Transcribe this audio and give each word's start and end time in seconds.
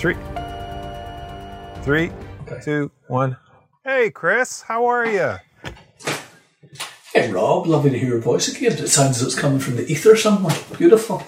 Three. 0.00 0.14
Three, 1.82 2.10
Okay. 2.46 2.60
two, 2.64 2.90
one. 3.08 3.36
Hey, 3.84 4.10
Chris, 4.10 4.62
how 4.62 4.86
are 4.86 5.06
you? 5.06 5.34
Hey 7.12 7.30
Rob, 7.30 7.66
lovely 7.66 7.90
to 7.90 7.98
hear 7.98 8.08
your 8.10 8.20
voice 8.20 8.48
again. 8.48 8.72
It 8.72 8.88
sounds 8.88 9.16
as 9.16 9.20
though 9.20 9.26
it's 9.26 9.34
coming 9.38 9.58
from 9.58 9.76
the 9.76 9.90
ether 9.90 10.16
somewhere. 10.16 10.56
Beautiful. 10.78 11.22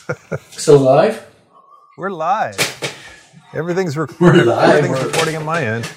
Still 0.50 0.78
alive? 0.78 1.24
We're 1.96 2.10
live. 2.10 2.56
Everything's 3.54 3.96
rec- 3.96 4.18
We're 4.20 4.42
live. 4.42 4.70
Everything's 4.76 4.98
We're- 4.98 5.10
recording 5.12 5.36
on 5.36 5.44
my 5.44 5.62
end. 5.62 5.88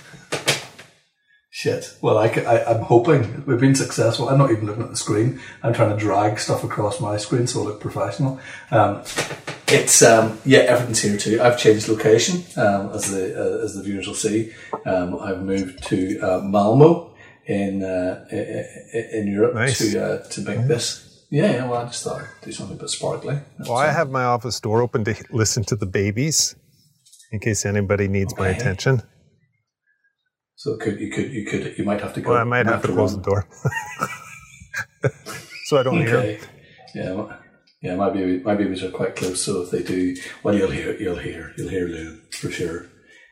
Shit. 1.52 1.98
Well, 2.02 2.18
I, 2.18 2.28
I, 2.28 2.76
am 2.76 2.84
hoping 2.84 3.44
we've 3.46 3.60
been 3.60 3.74
successful. 3.74 4.30
I'm 4.30 4.38
not 4.38 4.52
even 4.52 4.68
looking 4.68 4.84
at 4.84 4.92
the 4.92 4.96
screen. 4.96 5.42
I'm 5.64 5.74
trying 5.74 5.90
to 5.90 5.98
drag 5.98 6.40
stuff 6.40 6.64
across 6.64 7.02
my 7.02 7.18
screen 7.18 7.48
so 7.48 7.62
I 7.62 7.64
look 7.66 7.82
professional. 7.82 8.40
Um, 8.70 9.02
it's 9.68 10.02
um, 10.04 10.40
yeah, 10.46 10.60
everything's 10.60 11.02
here 11.02 11.18
too. 11.18 11.42
I've 11.42 11.58
changed 11.58 11.88
location 11.88 12.44
um, 12.56 12.92
as 12.92 13.10
the 13.10 13.36
uh, 13.36 13.64
as 13.64 13.76
the 13.76 13.82
viewers 13.82 14.08
will 14.08 14.14
see. 14.14 14.54
Um, 14.86 15.20
I've 15.20 15.42
moved 15.42 15.84
to 15.88 16.20
uh, 16.20 16.40
Malmo 16.42 17.16
in 17.48 17.84
uh, 17.84 18.26
in 18.32 19.28
Europe 19.28 19.56
Nice. 19.56 19.80
to 19.80 20.04
uh, 20.04 20.28
to 20.30 20.42
make 20.42 20.68
this. 20.68 21.26
Yeah, 21.32 21.52
yeah, 21.52 21.68
well, 21.70 21.82
I 21.82 21.86
just 21.86 22.04
thought 22.04 22.22
I'd 22.22 22.28
do 22.42 22.52
something 22.52 22.76
a 22.78 22.80
bit 22.80 22.90
sparkly. 22.90 23.40
Well, 23.60 23.78
I 23.78 23.92
have 23.92 24.10
my 24.10 24.24
office 24.24 24.60
door 24.60 24.82
open 24.82 25.04
to 25.06 25.16
listen 25.32 25.64
to 25.66 25.76
the 25.76 25.86
babies 25.86 26.56
in 27.32 27.40
case 27.40 27.66
anybody 27.66 28.08
needs 28.08 28.36
my 28.38 28.50
attention. 28.50 29.04
So 30.60 30.74
it 30.74 30.82
could 30.82 31.00
you 31.00 31.10
could 31.10 31.32
you 31.32 31.46
could 31.46 31.78
you 31.78 31.86
might 31.86 32.02
have 32.02 32.14
to 32.16 32.22
go. 32.22 32.32
Well, 32.32 32.40
I 32.42 32.44
might 32.44 32.66
have 32.66 32.82
to 32.82 32.90
close 32.90 33.16
the 33.16 33.22
door 33.22 33.48
so 35.68 35.78
I 35.80 35.84
don't 35.84 35.98
hear. 36.06 36.18
Okay. 36.18 36.40
Yeah, 36.94 37.14
my- 37.14 37.36
yeah. 37.82 37.96
My 37.96 38.10
baby, 38.10 38.44
my 38.44 38.56
babies 38.56 38.84
are 38.84 38.92
quite 38.92 39.16
close, 39.16 39.42
so 39.42 39.62
if 39.62 39.72
they 39.72 39.84
do, 39.84 40.18
well, 40.44 40.54
you'll 40.54 40.70
hear, 40.72 40.98
you'll 40.98 41.16
hear, 41.16 41.54
you'll 41.58 41.70
hear 41.70 41.88
Lou 41.88 42.18
for 42.32 42.52
sure. 42.52 42.88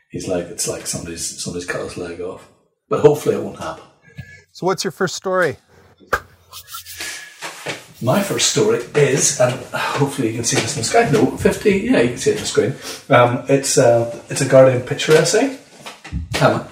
He's 0.10 0.26
like, 0.30 0.46
it's 0.46 0.70
like 0.70 0.88
somebody's 0.88 1.44
somebody's 1.44 1.68
cut 1.68 1.82
his 1.84 1.98
leg 1.98 2.22
off, 2.22 2.50
but 2.88 3.02
hopefully 3.02 3.36
it 3.36 3.44
won't 3.44 3.60
happen. 3.60 3.84
So, 4.54 4.66
what's 4.66 4.86
your 4.86 4.92
first 4.92 5.16
story? 5.16 5.58
My 8.02 8.22
first 8.24 8.52
story 8.52 8.78
is, 8.96 9.42
and 9.42 9.54
hopefully 9.74 10.30
you 10.30 10.36
can 10.36 10.46
see 10.46 10.56
this 10.62 10.78
on 10.78 10.82
the 10.82 10.86
screen. 10.86 11.12
No, 11.12 11.36
fifty. 11.36 11.72
Yeah, 11.80 12.00
you 12.02 12.10
can 12.12 12.18
see 12.20 12.32
it 12.32 12.38
on 12.38 12.42
the 12.44 12.48
screen. 12.48 12.74
Um, 13.10 13.44
it's 13.50 13.78
uh, 13.78 14.24
it's 14.30 14.40
a 14.40 14.48
Guardian 14.48 14.84
picture 14.84 15.12
essay. 15.14 15.58
Um, 16.42 16.66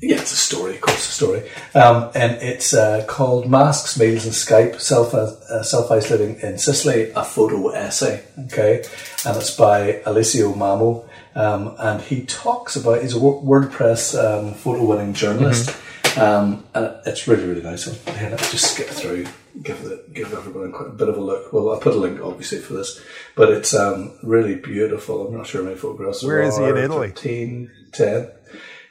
yeah, 0.00 0.20
it's 0.20 0.32
a 0.32 0.36
story, 0.36 0.76
of 0.76 0.80
course, 0.80 1.08
a 1.08 1.12
story. 1.12 1.50
Um, 1.74 2.10
and 2.14 2.40
it's 2.42 2.74
uh, 2.74 3.04
called 3.06 3.48
Masks, 3.48 3.98
Meals, 3.98 4.24
and 4.24 4.34
Skype 4.34 4.80
Self 4.80 5.14
uh, 5.14 5.62
Self 5.62 5.90
Isolating 5.90 6.40
in 6.40 6.58
Sicily, 6.58 7.10
a 7.14 7.24
photo 7.24 7.68
essay. 7.68 8.24
Okay, 8.46 8.84
and 9.26 9.36
it's 9.36 9.54
by 9.54 10.02
Alessio 10.06 10.52
Mamo. 10.52 11.08
Um, 11.34 11.76
and 11.78 12.02
he 12.02 12.24
talks 12.24 12.74
about, 12.74 13.02
he's 13.02 13.14
a 13.14 13.20
World 13.20 13.70
Press 13.70 14.14
um, 14.14 14.54
photo 14.54 14.84
winning 14.84 15.14
journalist. 15.14 15.76
Um, 16.16 16.64
and 16.74 16.96
it's 17.06 17.28
really, 17.28 17.46
really 17.46 17.62
nice. 17.62 17.86
Let's 18.06 18.50
just 18.50 18.72
skip 18.74 18.88
through, 18.88 19.26
give 19.62 19.80
it, 19.84 20.12
give 20.12 20.32
everyone 20.32 20.74
a 20.74 20.88
bit 20.88 21.08
of 21.08 21.16
a 21.16 21.20
look. 21.20 21.52
Well, 21.52 21.70
I'll 21.70 21.78
put 21.78 21.94
a 21.94 21.98
link 21.98 22.20
obviously 22.20 22.58
for 22.58 22.74
this, 22.74 23.00
but 23.36 23.50
it's 23.50 23.72
um, 23.72 24.18
really 24.24 24.56
beautiful. 24.56 25.28
I'm 25.28 25.36
not 25.36 25.46
sure 25.46 25.62
how 25.62 25.68
many 25.68 25.78
photographs. 25.78 26.24
Where 26.24 26.42
is 26.42 26.56
he 26.58 26.64
in. 26.64 26.76
Italy? 26.76 27.08
13, 27.10 27.70
10. 27.92 28.30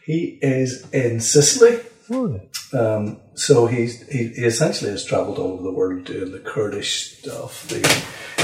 He 0.08 0.39
is 0.41 0.89
in 0.91 1.19
Sicily. 1.19 1.81
Um, 2.72 3.19
so 3.36 3.66
he's, 3.67 4.08
he, 4.08 4.30
he 4.30 4.44
essentially 4.45 4.89
has 4.91 5.03
travelled 5.03 5.38
all 5.38 5.52
over 5.52 5.64
the 5.64 5.72
world 5.72 6.05
doing 6.05 6.31
the 6.31 6.39
Kurdish 6.39 7.17
stuff, 7.19 7.67
the 7.67 7.80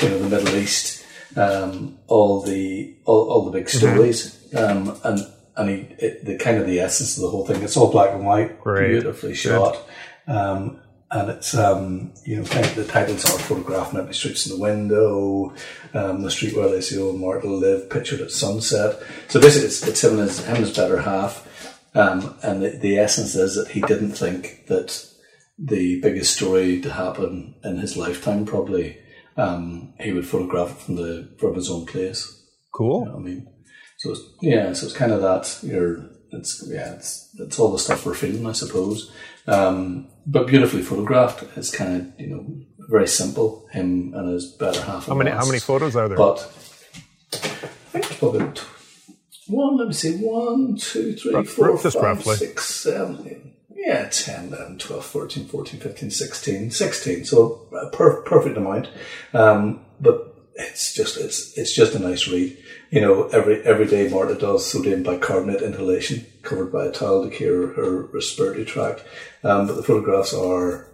you 0.01 0.09
know 0.09 0.19
the 0.19 0.29
Middle 0.29 0.55
East, 0.57 1.05
um, 1.37 1.97
all 2.07 2.41
the 2.41 2.93
all, 3.05 3.31
all 3.31 3.45
the 3.45 3.51
big 3.57 3.69
stories, 3.69 4.53
um, 4.53 4.99
and 5.05 5.19
and 5.55 5.69
he 5.69 5.75
it, 5.99 6.25
the 6.25 6.37
kind 6.37 6.57
of 6.57 6.67
the 6.67 6.81
essence 6.81 7.15
of 7.15 7.21
the 7.23 7.29
whole 7.29 7.45
thing. 7.47 7.63
It's 7.63 7.77
all 7.77 7.89
black 7.89 8.13
and 8.13 8.25
white, 8.25 8.59
Great. 8.59 8.89
beautifully 8.89 9.33
shot, 9.33 9.77
um, 10.27 10.81
and 11.11 11.29
it's 11.29 11.55
um, 11.55 12.11
you 12.25 12.35
know 12.37 12.43
kind 12.43 12.65
of 12.65 12.75
the 12.75 12.83
titles 12.85 13.23
are 13.23 13.39
photographing 13.39 13.99
empty 13.99 14.13
streets 14.13 14.45
in 14.45 14.57
the 14.57 14.61
window, 14.61 15.53
um, 15.93 16.23
the 16.23 16.31
street 16.31 16.57
where 16.57 16.67
They 16.69 16.81
See 16.81 16.99
Old 16.99 17.21
Marta 17.21 17.47
live, 17.47 17.89
pictured 17.89 18.19
at 18.19 18.31
sunset. 18.31 19.01
So 19.29 19.39
basically, 19.39 19.67
it's, 19.67 19.87
it's 19.87 20.03
him 20.03 20.19
and 20.19 20.27
his 20.27 20.43
him 20.43 20.55
and 20.55 20.65
his 20.65 20.75
better 20.75 20.99
half. 21.01 21.47
Um, 21.95 22.35
and 22.41 22.61
the, 22.63 22.69
the 22.69 22.97
essence 22.97 23.35
is 23.35 23.55
that 23.55 23.69
he 23.69 23.81
didn't 23.81 24.13
think 24.13 24.65
that 24.67 25.07
the 25.57 26.01
biggest 26.01 26.35
story 26.35 26.81
to 26.81 26.91
happen 26.91 27.55
in 27.63 27.77
his 27.77 27.95
lifetime 27.95 28.45
probably 28.45 28.97
um, 29.37 29.93
he 29.99 30.11
would 30.11 30.27
photograph 30.27 30.71
it 30.71 30.77
from 30.77 30.95
the 30.95 31.35
from 31.39 31.55
his 31.55 31.69
own 31.69 31.85
place. 31.85 32.41
Cool. 32.73 33.11
I 33.15 33.19
mean, 33.19 33.47
so 33.97 34.11
it's, 34.11 34.21
yeah, 34.41 34.73
so 34.73 34.87
it's 34.87 34.95
kind 34.95 35.11
of 35.11 35.21
that. 35.21 35.59
You're 35.63 36.09
it's 36.31 36.67
yeah, 36.67 36.93
it's 36.93 37.29
it's 37.39 37.59
all 37.59 37.71
the 37.71 37.79
stuff 37.79 38.05
we're 38.05 38.13
feeling, 38.13 38.45
I 38.47 38.51
suppose. 38.53 39.11
Um, 39.47 40.09
but 40.25 40.47
beautifully 40.47 40.81
photographed. 40.81 41.43
It's 41.55 41.71
kind 41.71 42.01
of 42.01 42.19
you 42.19 42.27
know 42.27 42.45
very 42.89 43.07
simple. 43.07 43.67
Him 43.71 44.13
and 44.15 44.29
his 44.29 44.51
better 44.53 44.81
half. 44.81 45.07
How 45.07 45.15
many 45.15 45.31
how 45.31 45.45
many 45.45 45.59
photos 45.59 45.95
are 45.95 46.07
there? 46.07 46.17
But 46.17 46.39
I 47.33 47.37
think 47.37 48.05
it's 48.05 48.17
probably 48.17 48.47
one, 49.47 49.77
let 49.77 49.87
me 49.87 49.93
see, 49.93 50.15
one, 50.17 50.75
two, 50.77 51.13
three, 51.15 51.33
Rough- 51.33 51.47
four, 51.49 51.77
five, 51.77 51.95
roughly. 51.95 52.35
six, 52.35 52.65
seven, 52.65 53.27
eight, 53.27 53.39
yeah, 53.75 54.07
10, 54.09 54.47
11, 54.49 54.77
12, 54.79 55.05
13, 55.05 55.45
14, 55.45 55.79
15, 55.79 56.09
16, 56.09 56.71
16. 56.71 57.25
So 57.25 57.67
a 57.73 57.89
per- 57.95 58.21
perfect 58.21 58.55
amount. 58.57 58.87
Um, 59.33 59.81
but 59.99 60.33
it's 60.55 60.93
just, 60.93 61.17
it's, 61.17 61.57
it's 61.57 61.73
just 61.75 61.93
a 61.95 61.99
nice 61.99 62.27
read. 62.27 62.57
You 62.91 63.01
know, 63.01 63.23
every, 63.29 63.61
every 63.63 63.85
day 63.87 64.07
Marta 64.07 64.35
does 64.35 64.65
sodium 64.69 65.03
bicarbonate 65.03 65.61
inhalation 65.63 66.25
covered 66.43 66.71
by 66.71 66.85
a 66.85 66.91
towel 66.91 67.23
to 67.27 67.29
cure 67.35 67.73
her 67.73 68.03
respiratory 68.13 68.63
tract. 68.63 69.03
Um, 69.43 69.67
but 69.67 69.75
the 69.75 69.83
photographs 69.83 70.33
are, 70.33 70.87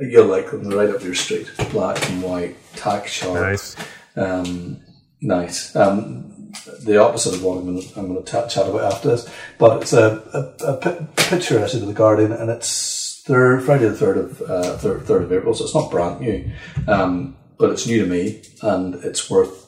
you'll 0.00 0.26
like 0.26 0.50
them, 0.50 0.64
they're 0.64 0.78
right 0.86 0.94
up 0.94 1.02
your 1.02 1.14
street. 1.14 1.50
Black 1.70 2.08
and 2.08 2.22
white, 2.22 2.56
tack 2.76 3.06
sharp 3.08 3.40
nice. 3.42 3.76
um, 4.16 4.80
nice. 5.26 5.74
Um, 5.76 6.52
the 6.82 6.96
opposite 7.02 7.34
of 7.34 7.42
what 7.44 7.58
I'm 7.58 7.66
going 7.66 7.82
to 7.82 7.98
I'm 7.98 8.08
going 8.08 8.24
to 8.24 8.30
ta- 8.30 8.48
chat 8.48 8.66
about 8.68 8.92
after 8.92 9.08
this, 9.08 9.28
but 9.58 9.82
it's 9.82 9.92
a, 9.92 10.22
a, 10.62 10.72
a 10.72 10.76
pi- 10.78 11.06
picture 11.16 11.58
essay 11.58 11.80
to 11.80 11.86
the 11.86 11.92
Guardian, 11.92 12.32
and 12.32 12.48
it's 12.50 13.22
third 13.26 13.62
Friday 13.64 13.88
the 13.88 13.94
third 13.94 14.16
of 14.16 14.40
uh, 14.42 14.76
third, 14.78 15.02
third 15.04 15.22
of 15.22 15.32
April, 15.32 15.52
so 15.54 15.64
it's 15.64 15.74
not 15.74 15.90
brand 15.90 16.20
new, 16.20 16.50
um, 16.88 17.36
but 17.58 17.70
it's 17.70 17.86
new 17.86 18.00
to 18.02 18.06
me, 18.08 18.42
and 18.62 18.94
it's 19.04 19.28
worth 19.30 19.66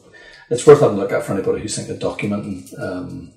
it's 0.50 0.66
worth 0.66 0.80
having 0.80 0.96
a 0.96 1.00
look 1.00 1.12
at 1.12 1.24
for 1.24 1.34
anybody 1.34 1.60
who's 1.60 1.76
thinking 1.76 1.94
of 1.96 2.00
documenting 2.00 2.80
um, 2.80 3.32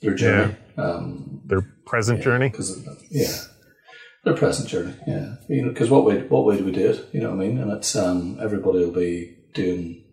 their 0.00 0.14
journey. 0.14 0.56
Um, 0.78 1.40
Their 1.44 1.62
present 1.86 2.22
journey. 2.22 2.48
because 2.48 2.82
yeah, 3.10 3.34
their 4.24 4.34
present 4.34 4.68
journey, 4.68 4.94
yeah. 5.06 5.34
You 5.48 5.62
know, 5.62 5.68
because 5.68 5.90
what 5.90 6.04
way 6.06 6.22
what 6.28 6.44
way 6.46 6.56
do 6.56 6.64
we 6.64 6.72
do 6.72 6.90
it? 6.90 7.08
You 7.12 7.20
know 7.20 7.30
what 7.30 7.42
I 7.44 7.46
mean? 7.46 7.58
And 7.58 7.70
it's 7.72 7.94
um, 7.94 8.38
everybody 8.40 8.78
will 8.78 8.92
be 8.92 9.36
doing 9.52 10.04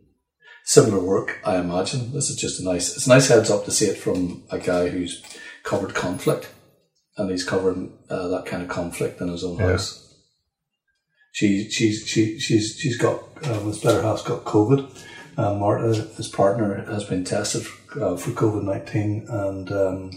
similar 0.65 0.99
work, 1.03 1.39
I 1.45 1.57
imagine. 1.57 2.11
This 2.13 2.29
is 2.29 2.35
just 2.37 2.59
a 2.59 2.63
nice 2.63 2.95
it's 2.95 3.05
a 3.07 3.09
nice 3.09 3.27
heads 3.27 3.49
up 3.49 3.65
to 3.65 3.71
see 3.71 3.85
it 3.85 3.97
from 3.97 4.43
a 4.49 4.59
guy 4.59 4.89
who's 4.89 5.21
covered 5.63 5.93
conflict, 5.93 6.49
and 7.17 7.29
he's 7.29 7.43
covering 7.43 7.97
uh, 8.09 8.27
that 8.29 8.45
kind 8.45 8.63
of 8.63 8.69
conflict 8.69 9.21
in 9.21 9.27
his 9.29 9.43
own 9.43 9.57
Yeah. 9.57 9.71
house. 9.71 9.99
She 11.31 11.69
she's 11.69 12.07
she 12.07 12.39
she's 12.39 12.77
she's 12.79 12.97
got 12.97 13.23
um, 13.47 13.65
his 13.67 13.79
better 13.79 14.01
half's 14.01 14.23
got 14.23 14.43
COVID. 14.45 14.89
Um, 15.35 15.59
Marta, 15.59 15.93
his 16.15 16.27
partner, 16.27 16.85
has 16.85 17.05
been 17.05 17.23
tested 17.23 17.63
uh, 17.99 18.15
for 18.15 18.31
COVID 18.31 18.63
nineteen, 18.63 19.25
and 19.27 19.71
um, 19.71 20.11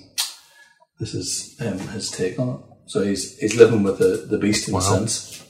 this 1.01 1.15
is 1.15 1.57
um, 1.61 1.79
his 1.79 2.11
take 2.11 2.39
on 2.39 2.49
it. 2.51 2.61
So 2.87 3.03
he's 3.03 3.39
he's 3.39 3.57
living 3.57 3.83
with 3.83 3.99
the, 3.99 4.27
the 4.29 4.37
beast 4.39 4.69
in 4.69 4.75
a 4.77 4.81
sense. 4.83 5.43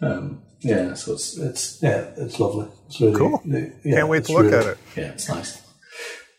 Um, 0.00 0.42
yeah, 0.60 0.94
so 0.94 1.12
it's 1.12 1.36
it's 1.38 1.82
yeah, 1.82 2.10
it's 2.16 2.40
lovely. 2.40 2.68
It's 2.86 3.00
really 3.00 3.16
Cool. 3.16 3.40
Yeah, 3.44 3.94
Can't 3.96 4.08
wait 4.08 4.24
to 4.24 4.32
look 4.32 4.44
really- 4.44 4.56
at 4.56 4.66
it. 4.66 4.78
Yeah, 4.96 5.10
it's 5.12 5.28
nice. 5.28 5.60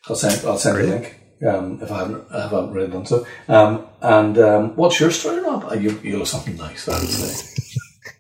I'll 0.08 0.16
send 0.16 0.46
I'll 0.46 0.58
send 0.58 0.78
you 0.80 0.86
a 0.86 0.90
link 0.94 1.20
um, 1.48 1.80
if 1.82 1.92
I 1.92 2.00
haven't 2.00 2.26
I 2.32 2.42
haven't 2.44 2.60
already 2.70 2.92
done 2.92 3.06
so. 3.06 3.26
Um, 3.48 3.88
and 4.02 4.38
um, 4.38 4.76
what's 4.76 5.00
your 5.00 5.12
story, 5.12 5.42
Rob? 5.42 5.66
Uh, 5.66 5.74
you 5.76 6.00
you 6.04 6.18
have 6.20 6.28
something 6.28 6.56
nice, 6.58 6.88
I 6.88 7.00
would 7.00 7.10
say. 7.10 7.52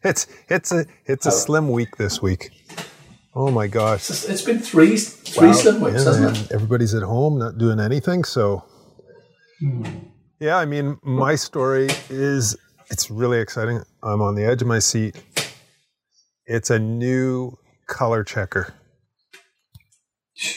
It's 0.03 0.27
it's 0.49 0.71
a 0.71 0.85
it's 1.07 1.25
a 1.25 1.31
slim 1.31 1.69
week 1.71 1.97
this 1.97 2.21
week. 2.21 2.51
Oh 3.33 3.49
my 3.49 3.65
gosh. 3.67 4.07
It's, 4.11 4.25
it's 4.25 4.41
been 4.43 4.59
three 4.59 4.97
three 4.97 5.47
Wow. 5.47 5.53
slim 5.53 5.81
weeks, 5.81 5.97
Yeah, 6.05 6.13
hasn't 6.13 6.37
it? 6.37 6.51
Everybody's 6.51 6.93
at 6.93 7.01
home, 7.01 7.39
not 7.39 7.57
doing 7.57 7.79
anything. 7.79 8.23
So, 8.23 8.63
yeah, 10.39 10.57
I 10.57 10.65
mean, 10.65 10.99
my 11.03 11.35
story 11.35 11.87
is 12.09 12.55
it's 12.89 13.09
really 13.09 13.39
exciting. 13.39 13.81
I'm 14.03 14.21
on 14.21 14.35
the 14.35 14.43
edge 14.45 14.61
of 14.61 14.67
my 14.67 14.79
seat. 14.79 15.21
It's 16.45 16.69
a 16.69 16.79
new 16.79 17.57
color 17.87 18.23
checker. 18.23 18.73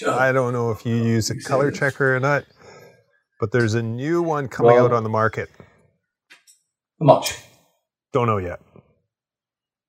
I 0.06 0.32
don't 0.32 0.52
know 0.52 0.70
if 0.70 0.84
you 0.84 0.96
use 0.96 1.30
a 1.30 1.40
color 1.40 1.70
checker 1.70 2.16
or 2.16 2.20
not, 2.20 2.44
but 3.40 3.52
there's 3.52 3.75
a 3.75 3.82
new 3.82 4.22
one 4.22 4.48
coming 4.48 4.72
Well- 4.75 4.86
out 4.86 4.92
on 4.92 5.02
the 5.04 5.08
market. 5.08 5.48
How 7.00 7.06
much? 7.06 7.38
Don't 8.12 8.26
know 8.26 8.38
yet. 8.38 8.60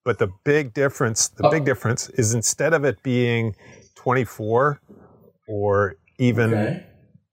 But 0.06 0.20
the 0.20 0.30
big 0.46 0.74
difference, 0.74 1.28
the 1.28 1.48
Oh. 1.48 1.52
big 1.52 1.66
difference 1.66 2.10
is 2.10 2.34
instead 2.34 2.74
of 2.74 2.84
it 2.86 3.02
being 3.04 3.56
24 3.96 4.80
or 5.48 5.96
even 6.20 6.54
Okay. 6.54 6.86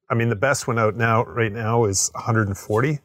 I 0.09 0.15
mean, 0.15 0.29
the 0.31 0.37
best 0.37 0.67
one 0.69 0.79
out 0.79 0.95
now, 0.97 1.25
right 1.25 1.53
now, 1.53 1.85
is 1.85 2.11
140. 2.15 3.01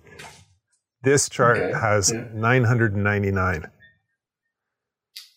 This 1.03 1.27
chart 1.29 1.57
Okay, 1.57 1.79
has 1.79 2.11
yeah. 2.11 2.25
999. 2.33 3.65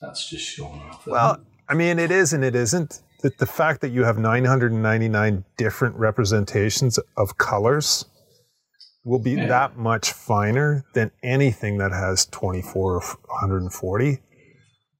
That's 0.00 0.28
just 0.28 0.44
showing 0.44 0.80
off. 0.82 1.06
Well. 1.06 1.40
I 1.66 1.72
mean, 1.72 1.98
it 1.98 2.10
is 2.10 2.34
and 2.34 2.44
it 2.44 2.54
isn't. 2.54 3.00
The, 3.22 3.32
the 3.38 3.46
fact 3.46 3.80
that 3.80 3.88
you 3.88 4.04
have 4.04 4.18
999 4.18 5.44
different 5.56 5.96
representations 5.96 6.98
of 7.16 7.38
colors 7.38 8.04
will 9.02 9.18
be 9.18 9.30
Yeah. 9.32 9.46
that 9.46 9.78
much 9.78 10.12
finer 10.12 10.84
than 10.92 11.10
anything 11.22 11.78
that 11.78 11.90
has 11.92 12.26
24 12.26 12.96
or 12.96 13.00
140. 13.00 14.20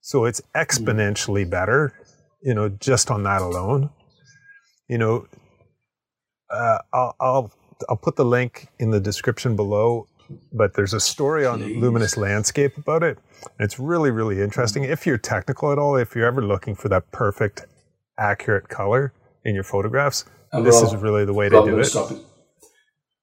So 0.00 0.25
it's 0.25 0.40
exponentially 0.56 1.49
better, 1.49 1.93
you 2.43 2.55
know, 2.55 2.70
just 2.70 3.10
on 3.10 3.25
that 3.25 3.43
alone. 3.43 3.90
You 4.88 4.96
know, 4.96 5.26
uh, 6.50 6.78
I'll, 6.94 7.14
I'll 7.20 7.52
I'll 7.90 7.96
put 7.96 8.17
the 8.17 8.25
link 8.25 8.69
in 8.78 8.90
the 8.90 9.00
description 9.00 9.55
below. 9.55 10.06
But 10.52 10.75
there's 10.75 10.92
a 10.94 11.00
story 11.00 11.44
on 11.46 11.60
Please. 11.60 11.76
Luminous 11.76 12.16
Landscape 12.16 12.76
about 12.76 13.02
it. 13.02 13.19
And 13.58 13.64
it's 13.64 13.78
really, 13.78 14.10
really 14.10 14.40
interesting. 14.40 14.84
If 14.84 15.06
you're 15.06 15.19
technical 15.19 15.70
at 15.72 15.78
all, 15.78 15.96
if 15.96 16.14
you're 16.14 16.26
ever 16.26 16.42
looking 16.42 16.75
for 16.75 16.88
that 16.88 17.10
perfect, 17.12 17.66
accurate 18.19 18.69
color 18.69 19.12
in 19.44 19.54
your 19.54 19.64
photographs, 19.64 20.25
And 20.52 20.64
this 20.64 20.76
Rob- 20.76 20.94
is 20.94 20.96
really 20.96 21.25
the 21.25 21.34
way 21.34 21.48
to 21.48 21.64
do 21.64 21.78
it. 21.78 21.84
stop 21.84 22.10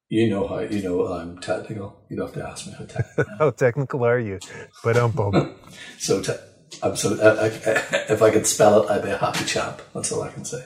you. 0.10 0.30
Know 0.30 0.46
how 0.48 0.60
you 0.60 0.84
know 0.84 1.08
I'm 1.08 1.40
technical. 1.40 2.04
You 2.10 2.18
don't 2.18 2.28
have 2.28 2.36
to 2.36 2.48
ask 2.50 2.68
me 2.68 2.74
how 2.78 2.86
technical. 2.86 3.34
How 3.40 3.50
technical 3.52 4.04
are 4.04 4.20
you? 4.20 4.40
But 4.84 4.98
um, 4.98 5.56
so 6.00 6.22
te- 6.22 6.34
I'm 6.84 6.98
so 6.98 7.16
I, 7.22 7.46
I, 7.46 7.50
if 8.14 8.22
I 8.22 8.30
could 8.30 8.46
spell 8.46 8.84
it, 8.84 8.92
I'd 8.92 9.04
be 9.04 9.10
a 9.10 9.18
happy 9.18 9.46
chap. 9.46 9.82
That's 9.94 10.12
all 10.12 10.22
I 10.24 10.30
can 10.32 10.44
say. 10.44 10.66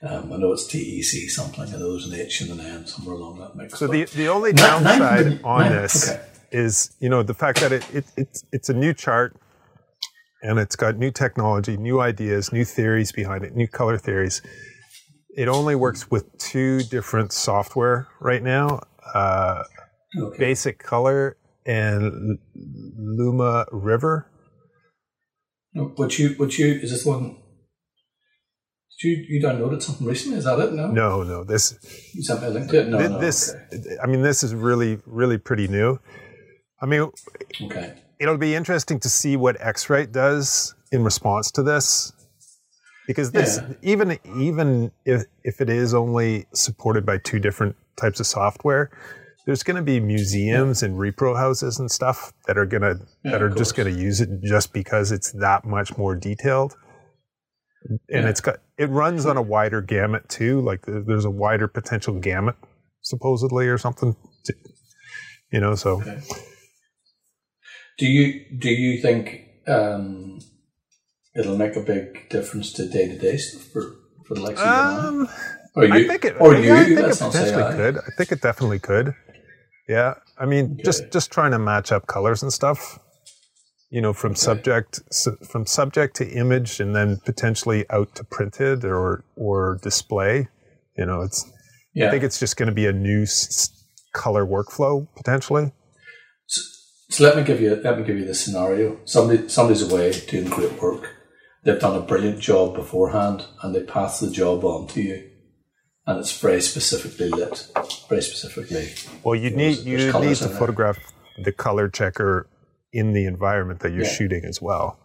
Um, 0.00 0.32
I 0.32 0.36
know 0.36 0.52
it's 0.52 0.66
T 0.66 0.78
E 0.78 1.02
C 1.02 1.26
something. 1.28 1.60
I 1.60 1.76
know 1.76 1.90
there's 1.92 2.06
an 2.06 2.14
H 2.14 2.40
and 2.42 2.52
an 2.52 2.60
N 2.60 2.86
somewhere 2.86 3.16
along 3.16 3.40
that 3.40 3.56
mix. 3.56 3.78
So 3.78 3.86
the 3.88 4.04
the 4.04 4.28
only 4.28 4.52
Nine- 4.52 4.82
nine 4.84 4.98
downside 5.00 5.40
on 5.44 5.60
nine- 5.62 5.72
this 5.72 6.10
okay. 6.10 6.22
is 6.52 6.94
you 7.00 7.08
know 7.08 7.22
the 7.24 7.34
fact 7.34 7.60
that 7.60 7.72
it, 7.72 7.84
it 7.94 8.04
it's 8.16 8.44
it's 8.52 8.68
a 8.68 8.74
new 8.74 8.94
chart 8.94 9.36
and 10.42 10.58
it's 10.60 10.76
got 10.76 10.96
new 10.96 11.10
technology, 11.10 11.76
new 11.76 12.00
ideas, 12.00 12.52
new 12.52 12.64
theories 12.64 13.10
behind 13.10 13.42
it, 13.44 13.56
new 13.56 13.66
color 13.66 13.98
theories. 13.98 14.40
It 15.36 15.48
only 15.48 15.74
works 15.74 16.10
with 16.10 16.26
two 16.38 16.80
different 16.84 17.32
software 17.32 18.06
right 18.20 18.42
now: 18.42 18.82
uh, 19.14 19.64
okay. 20.16 20.38
Basic 20.38 20.78
Color 20.78 21.36
and 21.66 22.38
Lumariver. 22.56 24.26
What 25.74 26.18
you 26.20 26.30
what 26.36 26.56
you 26.56 26.66
is 26.68 26.90
this 26.92 27.04
one? 27.04 27.36
You 29.00 29.24
you 29.28 29.42
downloaded 29.42 29.82
something 29.82 30.06
recently? 30.06 30.38
Is 30.38 30.44
that 30.44 30.58
it? 30.58 30.72
No. 30.72 30.88
No, 30.88 31.22
no, 31.22 31.44
this 31.44 31.78
You 32.14 32.22
sent 32.22 32.40
me 32.42 32.48
a 32.48 32.50
link 32.50 32.70
to 32.70 32.80
it. 32.80 32.88
No. 32.88 32.98
no. 32.98 33.18
this 33.20 33.54
Okay. 33.72 33.96
I 34.02 34.06
mean 34.06 34.22
this 34.22 34.42
is 34.42 34.54
really 34.54 34.98
really 35.06 35.38
pretty 35.38 35.68
new. 35.68 35.98
I 36.80 36.86
mean, 36.86 37.10
okay. 37.62 37.94
it'll 38.20 38.38
be 38.38 38.54
interesting 38.54 39.00
to 39.00 39.08
see 39.08 39.36
what 39.36 39.56
X-Rite 39.60 40.12
does 40.12 40.74
in 40.92 41.02
response 41.02 41.50
to 41.52 41.62
this. 41.64 42.12
Because 43.08 43.32
this, 43.32 43.58
Yeah. 43.58 43.74
even 43.82 44.18
even 44.38 44.92
if, 45.04 45.24
if 45.42 45.60
it 45.60 45.70
is 45.70 45.94
only 45.94 46.46
supported 46.52 47.04
by 47.06 47.18
two 47.18 47.38
different 47.40 47.74
types 47.96 48.20
of 48.20 48.26
software, 48.26 48.90
there's 49.46 49.62
going 49.62 49.76
to 49.76 49.82
be 49.82 49.98
museums 49.98 50.82
and 50.82 50.96
repro 50.96 51.36
houses 51.36 51.78
and 51.80 51.90
stuff 51.90 52.32
that 52.46 52.58
are 52.58 52.66
going 52.66 52.82
to 52.82 53.00
Yeah, 53.24 53.30
that 53.32 53.42
are 53.42 53.48
just 53.48 53.74
going 53.74 53.92
to 53.92 53.98
use 54.00 54.20
it 54.20 54.28
just 54.42 54.72
because 54.72 55.10
it's 55.10 55.32
that 55.32 55.64
much 55.64 55.96
more 55.96 56.14
detailed. 56.14 56.76
And 57.88 57.98
Yeah. 58.08 58.28
it's 58.28 58.40
got 58.42 58.58
it 58.78 58.88
runs 58.90 59.26
on 59.26 59.36
a 59.36 59.42
wider 59.42 59.80
gamut 59.82 60.28
too. 60.28 60.60
Like 60.60 60.84
there's 60.86 61.24
a 61.24 61.30
wider 61.30 61.68
potential 61.68 62.14
gamut, 62.14 62.56
supposedly, 63.02 63.66
or 63.68 63.76
something. 63.78 64.16
To, 64.44 64.54
you 65.52 65.60
know, 65.60 65.74
so 65.74 66.00
Okay. 66.00 66.20
Do 67.98 68.06
you 68.06 68.44
do 68.56 68.70
you 68.70 69.02
think 69.02 69.40
um, 69.66 70.38
it'll 71.34 71.56
make 71.56 71.74
a 71.76 71.80
big 71.80 72.28
difference 72.30 72.72
to 72.74 72.88
day 72.88 73.08
to 73.08 73.18
day 73.18 73.36
stuff 73.36 73.62
for 73.72 73.96
for 74.26 74.34
the 74.34 74.40
likes 74.42 74.60
of 74.60 74.66
I? 74.66 75.08
um, 75.08 75.28
Or 75.74 75.84
you, 75.84 75.92
I 75.94 76.06
think 76.06 76.24
it. 76.24 76.36
or 76.40 76.54
yeah, 76.54 76.60
you? 76.60 76.74
I 76.74 76.84
think 76.84 76.98
it 77.00 77.18
potentially 77.18 77.76
could. 77.76 77.98
I 77.98 78.10
think 78.16 78.32
it 78.32 78.40
definitely 78.40 78.78
could. 78.78 79.14
Yeah, 79.88 80.14
I 80.38 80.46
mean, 80.46 80.78
just 80.84 81.10
just 81.12 81.32
trying 81.32 81.50
to 81.52 81.58
match 81.58 81.90
up 81.92 82.06
colors 82.06 82.42
and 82.42 82.52
stuff. 82.52 82.98
You 83.90 84.02
know, 84.02 84.12
from 84.12 84.34
subject 84.34 85.00
su- 85.10 85.38
from 85.50 85.64
subject 85.66 86.16
to 86.16 86.28
image, 86.28 86.78
and 86.78 86.94
then 86.94 87.20
potentially 87.24 87.86
out 87.90 88.14
to 88.16 88.24
printed 88.24 88.84
or 88.84 89.24
or 89.36 89.78
display. 89.82 90.48
You 90.96 91.06
know, 91.06 91.22
it's. 91.22 91.50
Yeah. 91.94 92.08
I 92.08 92.10
think 92.10 92.22
it's 92.22 92.38
just 92.38 92.56
going 92.56 92.68
to 92.68 92.74
be 92.74 92.86
a 92.86 92.92
new 92.92 93.22
s- 93.22 93.46
s- 93.48 93.84
color 94.14 94.44
workflow 94.46 95.08
potentially. 95.16 95.72
So, 96.46 96.60
so 97.10 97.24
let 97.24 97.36
me 97.36 97.42
give 97.44 97.60
you 97.62 97.76
let 97.76 97.98
me 97.98 98.04
give 98.04 98.18
you 98.18 98.26
this 98.26 98.44
scenario. 98.44 98.98
Somebody 99.04 99.48
somebody's 99.48 99.90
away 99.90 100.12
doing 100.28 100.48
great 100.50 100.80
work. 100.80 101.14
They've 101.64 101.80
done 101.80 101.96
a 101.96 102.00
brilliant 102.00 102.40
job 102.40 102.74
beforehand, 102.74 103.46
and 103.62 103.74
they 103.74 103.82
pass 103.82 104.20
the 104.20 104.30
job 104.30 104.64
on 104.64 104.86
to 104.88 105.02
you, 105.02 105.30
and 106.06 106.18
it's 106.20 106.38
very 106.38 106.60
specifically 106.60 107.30
lit, 107.30 107.66
very 108.08 108.22
specifically. 108.22 108.92
Well, 109.24 109.34
you 109.34 109.50
need 109.50 109.78
you 109.78 110.12
need 110.12 110.36
to 110.36 110.48
photograph 110.48 110.98
the 111.42 111.52
color 111.52 111.88
checker 111.88 112.48
in 112.92 113.12
the 113.12 113.26
environment 113.26 113.80
that 113.80 113.92
you're 113.92 114.04
Yeah. 114.04 114.10
shooting 114.12 114.44
as 114.44 114.60
well. 114.62 114.98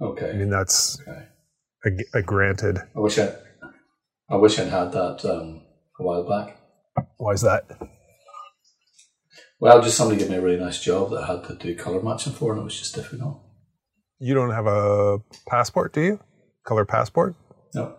Okay. 0.00 0.30
I 0.30 0.32
mean, 0.34 0.50
that's 0.50 1.00
Okay. 1.00 1.26
a, 2.14 2.18
a 2.18 2.22
granted. 2.22 2.78
I 2.96 3.00
wish 3.00 3.18
I, 3.18 3.34
I 4.30 4.36
wish 4.36 4.58
I'd 4.58 4.68
had 4.68 4.92
that 4.92 5.24
um, 5.24 5.62
a 5.98 6.02
while 6.02 6.28
back. 6.28 6.56
Why 7.18 7.32
is 7.32 7.40
that? 7.42 7.64
Well, 9.60 9.80
just 9.80 9.96
somebody 9.96 10.18
gave 10.20 10.28
me 10.30 10.36
a 10.36 10.40
really 10.40 10.58
nice 10.58 10.80
job 10.80 11.10
that 11.10 11.22
I 11.22 11.26
had 11.26 11.44
to 11.44 11.54
do 11.54 11.76
color 11.76 12.02
matching 12.02 12.32
for, 12.32 12.52
and 12.52 12.60
it 12.60 12.64
was 12.64 12.78
just 12.78 12.94
difficult. 12.94 13.40
You 14.18 14.34
don't 14.34 14.50
have 14.50 14.66
a 14.66 15.18
passport, 15.48 15.92
do 15.92 16.00
you? 16.00 16.20
Color 16.64 16.84
passport? 16.84 17.34
No. 17.74 17.94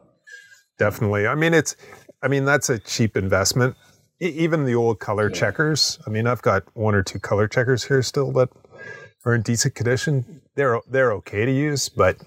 Definitely. 0.78 1.28
I 1.28 1.36
mean, 1.36 1.54
it's. 1.54 1.76
I 2.22 2.28
mean, 2.28 2.46
that's 2.46 2.70
a 2.70 2.80
cheap 2.80 3.16
investment. 3.18 3.76
Even 4.20 4.66
the 4.66 4.76
old 4.76 5.00
color 5.00 5.30
Yeah. 5.30 5.36
checkers. 5.36 6.00
I 6.08 6.10
mean, 6.10 6.28
I've 6.28 6.42
got 6.42 6.64
one 6.74 6.96
or 6.96 7.04
two 7.04 7.20
color 7.20 7.48
checkers 7.48 7.86
here 7.86 8.02
still 8.02 8.32
that 8.34 8.50
are 9.26 9.34
in 9.34 9.42
decent 9.42 9.76
condition. 9.76 10.42
They're 10.56 10.80
they're 10.90 11.12
okay 11.14 11.46
to 11.46 11.52
use, 11.52 11.90
but 11.90 12.18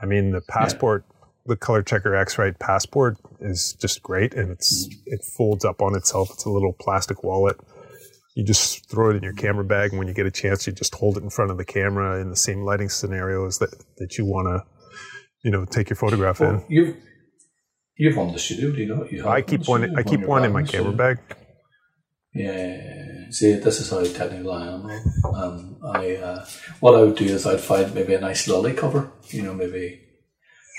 I 0.00 0.06
mean, 0.06 0.32
the 0.32 0.40
passport, 0.40 1.04
the 1.46 1.56
color 1.56 1.82
checker 1.82 2.14
X-Rite 2.14 2.58
passport 2.58 3.18
is 3.40 3.76
just 3.80 4.02
great, 4.02 4.34
and 4.34 4.50
it's 4.50 4.88
mm. 4.88 4.92
it 5.06 5.24
folds 5.36 5.64
up 5.64 5.82
on 5.82 5.94
itself. 5.96 6.30
It's 6.32 6.44
a 6.44 6.50
little 6.50 6.74
plastic 6.80 7.22
wallet. 7.22 7.56
You 8.34 8.44
just 8.44 8.90
throw 8.90 9.10
it 9.10 9.16
in 9.16 9.22
your 9.22 9.32
camera 9.32 9.64
bag, 9.64 9.90
and 9.90 9.98
when 9.98 10.08
you 10.08 10.14
get 10.14 10.26
a 10.26 10.30
chance, 10.30 10.66
you 10.66 10.72
just 10.72 10.94
hold 10.94 11.16
it 11.16 11.22
in 11.22 11.30
front 11.30 11.50
of 11.52 11.56
the 11.56 11.64
camera 11.64 12.20
in 12.20 12.30
the 12.30 12.36
same 12.36 12.62
lighting 12.62 12.88
scenarios 12.88 13.58
that 13.58 13.70
that 13.98 14.18
you 14.18 14.24
want 14.24 14.48
to, 14.48 14.64
you 15.44 15.50
know, 15.50 15.64
take 15.64 15.88
your 15.88 15.96
photograph 15.96 16.40
in. 16.40 16.46
Well, 16.46 16.64
you've 16.68 16.96
you've 17.96 18.16
one 18.16 18.28
in 18.28 18.32
the 18.32 18.38
studio, 18.38 18.72
do 18.72 18.78
you 18.78 18.86
know? 18.86 19.06
You 19.10 19.22
have 19.22 19.32
I 19.32 19.42
keep 19.42 19.68
one. 19.68 19.96
I 19.96 20.02
keep 20.02 20.20
one 20.20 20.44
in 20.44 20.52
my 20.52 20.62
camera 20.62 20.92
bag. 20.92 21.18
Yeah. 22.34 23.30
See, 23.30 23.52
this 23.54 23.80
is 23.80 23.90
how 23.90 24.02
technical 24.04 24.52
I 24.52 24.66
am. 24.66 24.90
Um, 25.34 25.76
I 25.84 26.16
uh, 26.16 26.46
what 26.80 26.94
I 26.94 27.02
would 27.02 27.16
do 27.16 27.24
is 27.24 27.46
I'd 27.46 27.60
find 27.60 27.94
maybe 27.94 28.14
a 28.14 28.20
nice 28.20 28.48
lolly 28.48 28.74
cover. 28.74 29.10
You 29.28 29.42
know, 29.42 29.54
maybe 29.54 30.00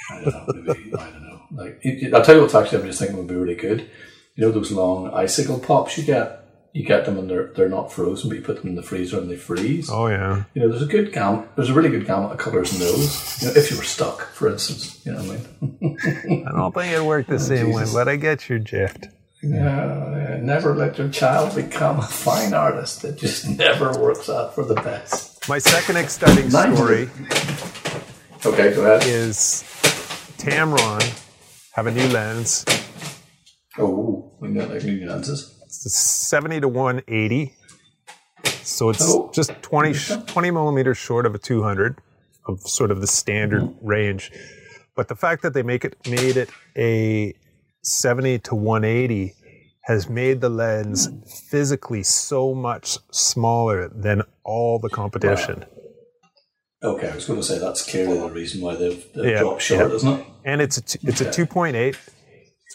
I 0.10 0.22
don't 0.22 0.34
know. 0.34 0.46
Maybe 0.54 0.94
I 0.98 1.10
don't 1.10 1.24
know. 1.24 1.42
Like 1.52 1.82
I'll 2.14 2.24
tell 2.24 2.36
you 2.36 2.42
what's 2.42 2.56
actually 2.56 2.80
I'm 2.80 2.88
just 2.88 3.00
thinking 3.00 3.18
would 3.18 3.28
be 3.28 3.36
really 3.36 3.56
good. 3.56 3.90
You 4.36 4.46
know 4.46 4.52
those 4.52 4.72
long 4.72 5.14
icicle 5.14 5.60
pops 5.60 5.98
you 5.98 6.04
get. 6.04 6.45
You 6.76 6.84
get 6.84 7.06
them 7.06 7.18
and 7.18 7.30
they're 7.30 7.54
they're 7.56 7.70
not 7.70 7.94
frozen, 7.94 8.30
but 8.30 8.36
you 8.36 8.44
put 8.44 8.60
them 8.60 8.68
in 8.68 8.76
the 8.76 8.84
freezer 8.84 9.18
and 9.18 9.32
they 9.32 9.38
freeze. 9.38 9.90
Oh 9.90 10.08
yeah. 10.08 10.44
You 10.54 10.62
know, 10.62 10.68
there's 10.68 10.82
a 10.82 10.86
good 10.86 11.14
gam. 11.14 11.48
There's 11.56 11.70
a 11.70 11.74
really 11.74 11.88
good 11.88 12.06
gamut 12.06 12.34
of 12.34 12.38
colours 12.38 12.74
in 12.74 12.80
those. 12.80 13.42
You 13.42 13.48
know, 13.48 13.54
if 13.56 13.72
you 13.72 13.78
were 13.78 13.84
stuck, 13.84 14.24
for 14.24 14.50
instance, 14.50 15.02
you 15.06 15.14
know 15.14 15.24
what 15.24 15.40
I 15.62 15.66
mean. 16.28 16.46
I 16.46 16.52
don't 16.52 16.76
think 16.76 16.92
it 16.92 17.02
worked 17.02 17.30
the 17.30 17.36
oh, 17.36 17.38
same 17.38 17.72
way, 17.72 17.86
but 17.94 18.10
I 18.10 18.18
get 18.18 18.50
your 18.50 18.60
drift. 18.60 19.08
Yeah, 19.42 20.38
never 20.42 20.76
let 20.76 20.98
your 20.98 21.08
child 21.08 21.56
become 21.56 22.00
a 22.00 22.08
fine 22.08 22.54
artist. 22.54 23.06
It 23.06 23.20
just 23.20 23.48
never 23.58 23.98
works 23.98 24.30
out 24.30 24.54
for 24.54 24.66
the 24.66 24.76
best. 24.76 25.48
My 25.48 25.60
second 25.60 25.96
exciting 25.96 26.50
story 26.50 27.10
Okay, 28.46 28.76
go 28.76 28.84
ahead. 28.84 29.08
is 29.08 29.64
Tamron 30.40 31.02
have 31.72 31.88
a 31.88 31.92
new 31.92 32.08
lens. 32.10 32.66
Oh, 33.78 34.34
we 34.42 34.54
got 34.54 34.72
like 34.72 34.84
new 34.84 35.08
lenses. 35.08 35.55
It's 35.86 36.00
70 36.00 36.62
to 36.62 36.68
180. 36.68 37.54
So 38.64 38.90
it's 38.90 39.04
Oh. 39.04 39.30
just 39.34 39.52
20, 39.62 39.94
20 40.26 40.52
millimeters 40.52 40.98
short 40.98 41.26
of 41.26 41.36
a 41.36 41.38
200 41.38 42.00
of 42.48 42.60
sort 42.62 42.92
of 42.92 43.02
the 43.02 43.08
standard 43.08 43.62
Mm-hmm. 43.64 43.88
range. 43.88 44.32
But 44.96 45.08
the 45.10 45.16
fact 45.16 45.44
that 45.44 45.54
they 45.54 45.62
make 45.64 45.86
it 45.86 45.96
made 46.10 46.38
it 46.38 46.50
a 46.78 47.34
70 47.84 48.40
to 48.40 48.56
180 48.56 49.34
has 49.82 50.10
made 50.10 50.42
the 50.42 50.50
lens 50.50 51.08
physically 51.52 52.02
so 52.02 52.56
much 52.56 52.98
smaller 53.12 53.88
than 53.88 54.24
all 54.44 54.80
the 54.80 54.90
competition. 54.90 55.66
Okay, 56.82 57.10
I 57.10 57.16
was 57.16 57.26
going 57.26 57.40
to 57.40 57.46
say 57.46 57.60
that's 57.60 57.84
clearly 57.88 58.18
the 58.20 58.30
reason 58.30 58.62
why 58.62 58.76
they've, 58.76 59.06
they've 59.14 59.26
Yeah, 59.26 59.40
dropped 59.42 59.62
short, 59.62 59.90
yeah. 59.90 59.96
isn't 59.96 60.20
it? 60.20 60.26
And 60.46 60.62
it's 60.62 60.78
a 60.78 60.82
t- 60.82 61.00
it's 61.04 61.22
a 61.22 61.26
2.8. 61.26 61.96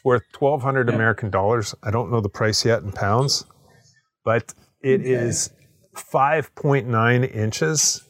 It's 0.00 0.04
worth 0.07 0.23
twelve 0.33 0.62
hundred 0.62 0.88
American 0.88 1.28
dollars. 1.28 1.75
I 1.83 1.90
don't 1.90 2.11
know 2.11 2.23
the 2.23 2.30
price 2.30 2.64
yet 2.64 2.83
in 2.83 2.90
pounds, 2.90 3.45
but 4.25 4.54
it 4.80 5.02
Okay. 5.02 5.11
is 5.12 5.50
five 5.95 6.54
point 6.54 6.87
nine 6.88 7.23
inches. 7.23 8.02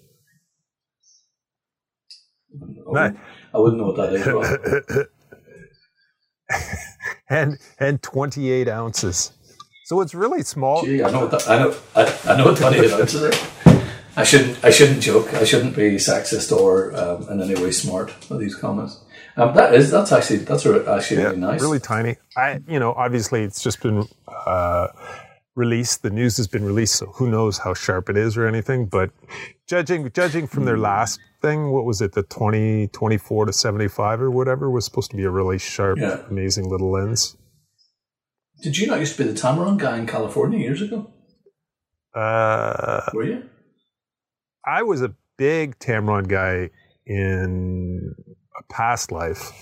I 2.55 2.65
wouldn't, 2.87 3.19
I 3.55 3.59
wouldn't 3.59 3.81
know 3.81 3.87
what 3.89 3.97
that 3.97 4.99
is. 4.99 5.07
And 7.29 7.59
and 7.79 8.03
28 8.03 8.67
ounces. 8.69 9.33
So 9.85 10.01
it's 10.01 10.15
really 10.17 10.43
small. 10.43 10.85
Gee, 10.85 11.03
I 11.03 11.11
know 11.13 11.21
what 11.27 11.31
that, 11.33 11.49
I 11.49 11.59
know. 11.59 11.77
I, 11.97 12.19
I 12.33 12.37
know 12.37 12.45
what 12.47 12.57
twenty-eight 12.59 12.91
ounces 12.93 13.23
is. 13.23 13.47
I 14.17 14.25
shouldn't. 14.25 14.65
I 14.65 14.71
shouldn't 14.71 15.01
joke. 15.01 15.33
I 15.35 15.45
shouldn't 15.45 15.77
be 15.77 15.93
sexist 15.97 16.51
or 16.57 16.93
um, 16.97 17.29
in 17.31 17.41
any 17.41 17.55
way 17.61 17.71
smart 17.71 18.13
with 18.29 18.41
these 18.41 18.57
comments. 18.57 19.01
Um, 19.41 19.55
that 19.55 19.75
is. 19.75 19.91
That's 19.91 20.13
actually. 20.13 20.39
That's 20.39 20.67
actually 20.67 21.19
Yeah, 21.19 21.29
really 21.29 21.37
nice. 21.39 21.61
really 21.61 21.81
tiny. 21.81 22.17
I, 22.37 22.61
you 22.69 22.79
know, 22.79 22.93
obviously 22.93 23.43
it's 23.43 23.63
just 23.63 23.81
been 23.83 24.07
uh, 24.29 24.89
released. 25.55 26.03
The 26.03 26.11
news 26.11 26.37
has 26.37 26.47
been 26.47 26.65
released, 26.65 26.97
so 26.97 27.07
who 27.07 27.31
knows 27.31 27.59
how 27.59 27.75
sharp 27.75 28.11
it 28.11 28.17
is 28.17 28.37
or 28.37 28.47
anything. 28.47 28.87
But 28.87 29.11
judging 29.69 30.11
judging 30.13 30.47
from 30.47 30.65
their 30.65 30.79
last 30.79 31.21
thing, 31.43 31.71
what 31.73 31.85
was 31.85 32.01
it, 32.03 32.13
the 32.13 32.23
20, 32.23 32.89
24 32.89 33.47
to 33.47 33.53
75 33.53 34.21
or 34.21 34.31
whatever, 34.31 34.71
was 34.71 34.85
supposed 34.85 35.11
to 35.13 35.17
be 35.17 35.25
a 35.25 35.31
really 35.31 35.59
sharp, 35.59 35.99
Yeah. 35.99 36.23
amazing 36.29 36.69
little 36.69 36.91
lens. 36.91 37.37
Did 38.63 38.77
you 38.77 38.87
not 38.87 39.01
used 39.01 39.17
to 39.17 39.25
be 39.25 39.31
the 39.31 39.39
Tamron 39.39 39.79
guy 39.79 39.97
in 39.99 40.07
California 40.07 40.59
years 40.59 40.83
ago? 40.83 41.11
Uh, 42.15 43.03
Were 43.15 43.25
you? 43.25 43.45
I 44.67 44.83
was 44.83 45.01
a 45.01 45.15
big 45.39 45.79
Tamron 45.79 46.29
guy 46.29 46.71
in 47.07 48.15
past 48.71 49.13
life. 49.13 49.53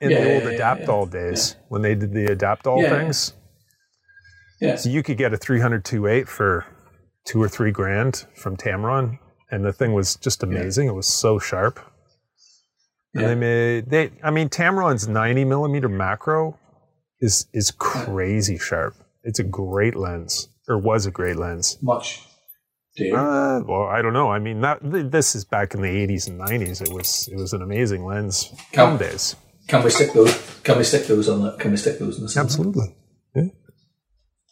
In 0.00 0.10
Yeah, 0.10 0.20
the 0.20 0.28
yeah, 0.28 0.34
old 0.34 0.42
yeah, 0.44 0.58
Adaptall 0.58 1.10
days, 1.10 1.56
when 1.68 1.82
they 1.82 1.94
did 1.94 2.12
the 2.12 2.26
Adaptall 2.26 2.88
things. 2.88 3.34
Yeah. 4.60 4.76
So 4.76 4.88
you 4.88 5.02
could 5.02 5.16
get 5.16 5.32
a 5.32 5.36
300 5.36 5.84
2.8 5.84 6.28
for 6.28 6.66
two 7.24 7.42
or 7.42 7.48
three 7.48 7.70
grand 7.70 8.26
from 8.34 8.56
Tamron, 8.56 9.18
and 9.50 9.64
the 9.64 9.72
thing 9.72 9.92
was 9.92 10.16
just 10.16 10.42
amazing. 10.42 10.88
It 10.88 10.94
was 10.94 11.06
so 11.06 11.38
sharp. 11.38 11.78
And 13.14 13.26
they 13.26 13.34
made 13.34 13.90
they. 13.90 14.10
I 14.22 14.30
mean, 14.30 14.48
Tamron's 14.48 15.06
90 15.06 15.44
millimeter 15.44 15.88
macro 15.88 16.58
is 17.20 17.46
is 17.52 17.70
crazy 17.70 18.56
sharp. 18.58 18.94
It's 19.22 19.38
a 19.38 19.44
great 19.44 19.94
lens, 19.94 20.48
or 20.66 20.78
was 20.78 21.04
a 21.06 21.10
great 21.10 21.36
lens. 21.36 21.76
Much. 21.82 22.22
You? 22.94 23.16
Uh, 23.16 23.60
well, 23.66 23.84
I 23.84 24.02
don't 24.02 24.12
know. 24.12 24.30
I 24.30 24.38
mean, 24.38 24.60
that 24.60 24.82
th- 24.82 25.10
this 25.10 25.34
is 25.34 25.44
back 25.44 25.74
in 25.74 25.80
the 25.80 25.88
80s 25.88 26.28
and 26.28 26.38
90s. 26.38 26.82
It 26.82 26.92
was 26.92 27.28
it 27.32 27.36
was 27.36 27.52
an 27.54 27.62
amazing 27.62 28.04
lens. 28.04 28.52
Days, 28.74 29.34
Can 29.68 29.82
we 29.82 29.90
stick 29.90 30.12
those? 30.12 30.60
Can 30.62 30.76
we 30.76 30.84
stick 30.84 31.06
those 31.06 31.28
on 31.28 31.42
the? 31.42 31.52
Can 31.56 31.70
we 31.70 31.76
stick 31.78 31.98
those 31.98 32.18
in 32.18 32.24
the? 32.24 32.28
cinema? 32.28 32.46
absolutely. 32.46 32.94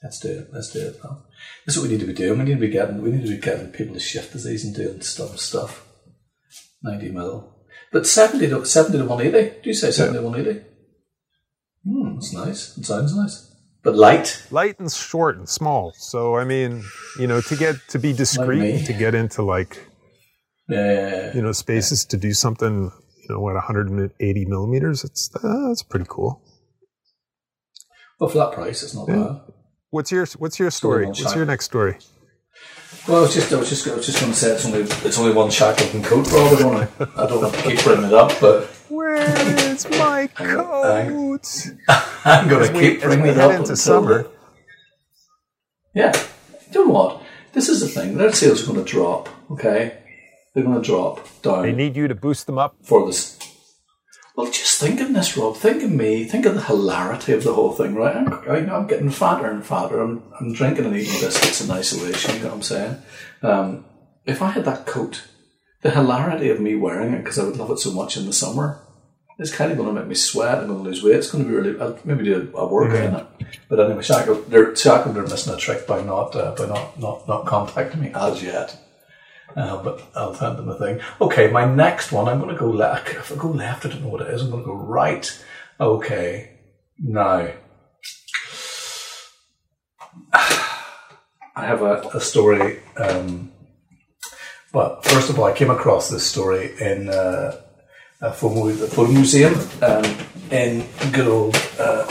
Let's 0.02 0.18
do 0.20 0.30
it. 0.30 0.48
Let's 0.50 0.70
do 0.72 0.80
it, 0.80 1.02
pal. 1.02 1.26
This 1.66 1.76
is 1.76 1.82
what 1.82 1.90
we 1.90 1.94
need 1.94 2.00
to 2.00 2.06
be 2.06 2.14
doing. 2.14 2.38
We 2.38 2.44
need 2.46 2.54
to 2.54 2.60
be 2.60 2.68
getting. 2.70 3.02
We 3.02 3.10
need 3.10 3.26
to 3.26 3.34
be 3.34 3.38
getting 3.38 3.68
people 3.68 3.92
to 3.92 4.00
shift 4.00 4.32
disease 4.32 4.64
and 4.64 4.74
doing 4.74 5.02
stuff. 5.02 5.38
Stuff. 5.38 5.86
Ninety 6.82 7.10
mil, 7.10 7.54
but 7.92 8.06
seventy 8.06 8.48
to 8.48 8.64
seventy 8.64 8.96
to 8.96 9.04
one 9.04 9.20
eighty. 9.20 9.60
Do 9.62 9.68
you 9.68 9.74
say 9.74 9.90
seventy 9.90 10.18
to 10.20 10.24
one 10.24 10.40
eighty? 10.40 10.60
Hmm, 11.86 12.14
that's 12.14 12.32
nice. 12.32 12.78
It 12.78 12.86
sounds 12.86 13.14
nice, 13.14 13.49
but 13.82 13.94
light. 13.96 14.42
light 14.50 14.78
and 14.78 14.90
short 14.90 15.36
and 15.38 15.48
small. 15.48 15.92
So 15.96 16.36
I 16.36 16.44
mean, 16.44 16.84
you 17.18 17.26
know, 17.26 17.40
to 17.40 17.56
get 17.56 17.76
to 17.88 17.98
be 17.98 18.12
discreet, 18.12 18.86
to 18.86 18.92
get 18.92 19.14
into 19.14 19.42
like 19.42 19.86
Yeah, 20.68 21.34
you 21.34 21.42
know 21.42 21.52
spaces 21.52 22.04
to 22.06 22.16
do 22.16 22.32
something, 22.32 22.90
you 23.22 23.28
know, 23.34 23.48
at 23.48 23.54
180 23.54 24.44
millimeters, 24.46 25.04
it's 25.04 25.30
uh, 25.42 25.68
that's 25.68 25.82
pretty 25.82 26.06
cool. 26.08 26.42
well, 28.18 28.28
for 28.30 28.38
that 28.38 28.52
price, 28.52 28.82
it's 28.82 28.94
not 28.94 29.08
Yeah. 29.08 29.16
bad. 29.16 29.40
What's 29.90 30.12
your 30.12 30.26
What's 30.38 30.58
your 30.58 30.70
story? 30.70 31.06
What's 31.06 31.34
your 31.34 31.46
next 31.46 31.64
story? 31.64 31.96
Well, 33.08 33.18
I 33.18 33.20
was 33.22 33.34
just, 33.34 33.52
I 33.52 33.56
was 33.56 33.68
just, 33.68 33.88
I 33.88 33.94
was 33.96 34.04
just 34.06 34.20
going 34.20 34.32
to 34.32 34.38
say 34.38 34.52
it's 34.52 34.66
only, 34.66 34.80
it's 34.80 35.18
only 35.18 35.32
one 35.32 35.50
Shackleton 35.50 36.02
coat, 36.02 36.30
Rob. 36.30 36.52
I 36.52 36.56
don't 36.60 36.74
want 36.74 36.98
to, 36.98 37.08
I 37.16 37.26
don't 37.26 37.40
want 37.42 37.54
to 37.54 37.62
keep 37.62 37.82
bringing 37.82 38.04
it 38.04 38.12
up, 38.12 38.32
but 38.40 38.68
Where 39.84 39.92
is 39.92 39.98
my 39.98 40.26
coat? 40.28 41.66
I'm 42.24 42.48
going 42.48 42.66
to 42.66 42.72
we- 42.74 42.80
keep 42.80 42.96
as 42.98 43.02
bringing 43.04 43.22
we 43.24 43.30
it 43.30 43.38
up 43.38 43.50
into 43.50 43.60
until 43.62 43.76
summer. 43.76 44.22
the- 44.24 44.30
Yeah. 45.94 46.26
You 46.72 46.86
know 46.86 46.92
what? 46.92 47.22
This 47.52 47.68
is 47.68 47.80
the 47.80 47.88
thing. 47.88 48.16
Their 48.16 48.32
sales 48.32 48.62
are 48.62 48.72
going 48.72 48.84
to 48.84 48.90
drop. 48.90 49.28
Okay, 49.50 49.98
they're 50.54 50.62
going 50.62 50.80
to 50.80 50.86
drop 50.86 51.26
down 51.42 51.62
They 51.62 51.72
need 51.72 51.96
you 51.96 52.06
to 52.06 52.14
boost 52.14 52.46
them 52.46 52.58
up. 52.58 52.76
for 52.82 53.04
this. 53.06 53.36
Well, 54.36 54.46
just 54.46 54.80
think 54.80 55.00
of 55.00 55.12
this, 55.12 55.36
Rob. 55.36 55.56
Think 55.56 55.82
of 55.82 55.90
me. 55.90 56.24
Think 56.24 56.46
of 56.46 56.54
the 56.54 56.62
hilarity 56.62 57.32
of 57.32 57.42
the 57.42 57.52
whole 57.52 57.72
thing, 57.72 57.96
right? 57.96 58.14
I'm, 58.16 58.32
I, 58.48 58.58
I'm 58.74 58.86
getting 58.86 59.10
fatter 59.10 59.50
and 59.50 59.66
fatter. 59.66 60.00
I'm, 60.00 60.22
I'm 60.40 60.52
drinking 60.54 60.84
and 60.86 60.96
eating 60.96 61.20
biscuits 61.20 61.60
in 61.60 61.70
isolation. 61.72 62.36
You 62.36 62.42
know 62.42 62.46
what 62.50 62.54
I'm 62.54 62.62
saying? 62.62 62.96
Um, 63.42 63.84
if 64.24 64.40
I 64.40 64.50
had 64.50 64.64
that 64.66 64.86
coat, 64.86 65.24
the 65.82 65.90
hilarity 65.90 66.48
of 66.48 66.60
me 66.60 66.76
wearing 66.76 67.12
it 67.12 67.18
because 67.24 67.38
I 67.40 67.44
would 67.44 67.56
love 67.56 67.72
it 67.72 67.80
so 67.80 67.90
much 67.90 68.16
in 68.16 68.26
the 68.26 68.32
summer, 68.32 68.80
it's 69.40 69.54
kind 69.54 69.72
of 69.72 69.78
going 69.78 69.88
to 69.88 69.98
make 69.98 70.06
me 70.06 70.14
sweat. 70.14 70.58
I'm 70.58 70.66
going 70.66 70.84
to 70.84 70.84
lose 70.84 71.02
weight. 71.02 71.16
It's 71.16 71.30
going 71.30 71.44
to 71.44 71.50
be 71.50 71.56
really. 71.56 71.80
I'll 71.80 71.98
maybe 72.04 72.24
do 72.24 72.52
a 72.54 72.66
workout 72.66 73.02
in 73.02 73.14
it. 73.14 73.26
But 73.70 73.80
anyway, 73.80 74.02
Shackle, 74.02 74.42
they're 74.48 74.76
Shackle, 74.76 75.14
they're 75.14 75.22
missing 75.22 75.54
a 75.54 75.56
trick 75.56 75.86
by 75.86 76.02
not 76.02 76.36
uh, 76.36 76.54
by 76.56 76.66
not, 76.66 77.00
not 77.00 77.26
not 77.26 77.46
contacting 77.46 78.02
me 78.02 78.12
as 78.14 78.42
yet. 78.42 78.76
Uh, 79.56 79.82
but 79.82 80.06
I'll 80.14 80.34
send 80.34 80.58
them 80.58 80.68
a 80.68 80.78
thing. 80.78 81.00
Okay, 81.20 81.50
my 81.50 81.64
next 81.64 82.12
one, 82.12 82.28
I'm 82.28 82.38
going 82.38 82.54
to 82.54 82.60
go 82.60 82.70
left. 82.70 83.08
If 83.08 83.32
I 83.32 83.36
go 83.36 83.48
left, 83.48 83.86
I 83.86 83.88
don't 83.88 84.02
know 84.02 84.08
what 84.08 84.20
it 84.20 84.32
is. 84.32 84.42
I'm 84.42 84.50
going 84.50 84.62
to 84.62 84.66
go 84.66 84.74
right. 84.74 85.44
Okay, 85.80 86.58
now 86.98 87.50
I 90.32 91.66
have 91.66 91.80
a, 91.80 92.02
a 92.14 92.20
story. 92.20 92.80
Um, 92.96 93.52
but 94.72 95.02
first 95.04 95.30
of 95.30 95.38
all, 95.38 95.46
I 95.46 95.52
came 95.52 95.70
across 95.70 96.10
this 96.10 96.24
story 96.24 96.72
in 96.78 97.08
uh, 97.08 97.60
a 98.20 98.32
photo, 98.32 98.70
the 98.70 99.08
museum 99.08 99.54
um, 99.82 100.04
in 100.50 100.86
good 101.12 101.26
old 101.26 101.56
uh, 101.78 102.06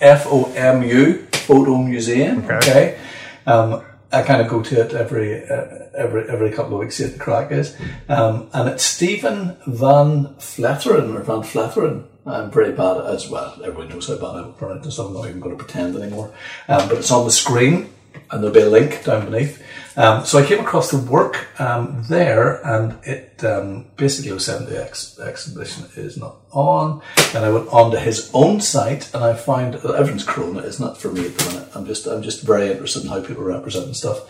FOMU 0.00 1.34
Photo 1.36 1.76
Museum. 1.76 2.44
Okay. 2.44 2.56
Okay. 2.56 2.98
Um, 3.46 3.84
I 4.12 4.22
kind 4.22 4.42
of 4.42 4.48
go 4.48 4.62
to 4.62 4.80
it 4.82 4.92
every 4.92 5.48
uh, 5.48 5.86
every 5.96 6.28
every 6.28 6.50
couple 6.50 6.74
of 6.74 6.80
weeks. 6.80 6.96
See 6.96 7.04
what 7.04 7.14
the 7.14 7.18
crack 7.18 7.50
is, 7.50 7.74
um, 8.08 8.50
and 8.52 8.68
it's 8.68 8.82
Stephen 8.84 9.56
Van 9.66 10.34
Fletteren 10.38 11.14
or 11.14 11.22
Vanfleteren. 11.22 12.04
I'm 12.26 12.50
pretty 12.50 12.72
bad 12.72 12.98
at 12.98 13.06
as 13.06 13.28
well. 13.30 13.58
Everyone 13.64 13.88
knows 13.88 14.08
how 14.08 14.16
bad 14.16 14.44
I 14.44 14.50
pronounce 14.52 14.86
it, 14.86 14.92
so 14.92 15.06
I'm 15.06 15.14
not 15.14 15.28
even 15.28 15.40
going 15.40 15.56
to 15.56 15.64
pretend 15.64 15.96
anymore. 15.96 16.32
Um, 16.68 16.88
but 16.88 16.98
it's 16.98 17.10
on 17.10 17.24
the 17.24 17.32
screen, 17.32 17.92
and 18.30 18.42
there'll 18.42 18.54
be 18.54 18.60
a 18.60 18.68
link 18.68 19.02
down 19.02 19.24
beneath. 19.30 19.62
Um, 19.96 20.24
so 20.24 20.38
I 20.38 20.46
came 20.46 20.60
across 20.60 20.90
the 20.90 20.98
work 20.98 21.48
um, 21.60 22.02
there, 22.08 22.64
and 22.66 22.96
it 23.04 23.44
um, 23.44 23.86
basically 23.96 24.32
was 24.32 24.46
saying 24.46 24.66
the 24.66 24.82
ex- 24.82 25.18
exhibition 25.18 25.84
is 25.96 26.16
not 26.16 26.36
on. 26.50 27.02
And 27.34 27.44
I 27.44 27.50
went 27.50 27.68
onto 27.68 27.98
his 27.98 28.30
own 28.32 28.60
site, 28.60 29.12
and 29.14 29.22
I 29.22 29.34
found 29.34 29.74
everything's 29.76 30.24
Corona. 30.24 30.60
It's 30.60 30.80
not 30.80 30.96
for 30.96 31.12
me 31.12 31.26
at 31.26 31.36
the 31.36 31.44
minute. 31.52 31.68
I'm 31.74 31.84
just 31.86 32.06
I'm 32.06 32.22
just 32.22 32.42
very 32.42 32.70
interested 32.70 33.02
in 33.02 33.08
how 33.10 33.20
people 33.22 33.44
represent 33.44 33.86
and 33.86 33.96
stuff. 33.96 34.20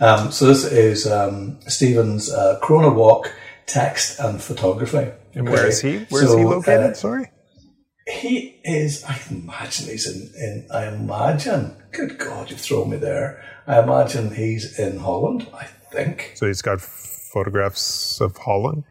Um, 0.00 0.32
so 0.32 0.46
this 0.46 0.64
is 0.64 1.06
um, 1.06 1.58
Stephan's 1.68 2.32
uh, 2.32 2.58
Corona 2.60 2.90
walk, 2.90 3.32
text 3.66 4.18
and 4.18 4.42
photography. 4.42 5.12
And 5.34 5.48
where 5.48 5.66
is 5.66 5.80
he? 5.80 5.98
Where 6.10 6.24
is 6.24 6.30
So, 6.30 6.36
he 6.38 6.44
located? 6.44 6.90
uh, 6.90 6.94
Sorry. 6.94 7.30
He 8.06 8.60
is, 8.64 9.04
I 9.04 9.18
imagine 9.30 9.88
he's 9.88 10.06
in, 10.06 10.32
in, 10.42 10.68
I 10.72 10.88
imagine, 10.88 11.76
good 11.92 12.18
God, 12.18 12.50
you've 12.50 12.60
thrown 12.60 12.90
me 12.90 12.96
there. 12.96 13.42
I 13.66 13.80
imagine 13.82 14.34
he's 14.34 14.78
in 14.78 14.98
Holland, 14.98 15.46
I 15.54 15.64
think. 15.92 16.32
So 16.34 16.46
he's 16.46 16.62
got 16.62 16.80
photographs 16.80 18.20
of 18.20 18.36
Holland 18.36 18.84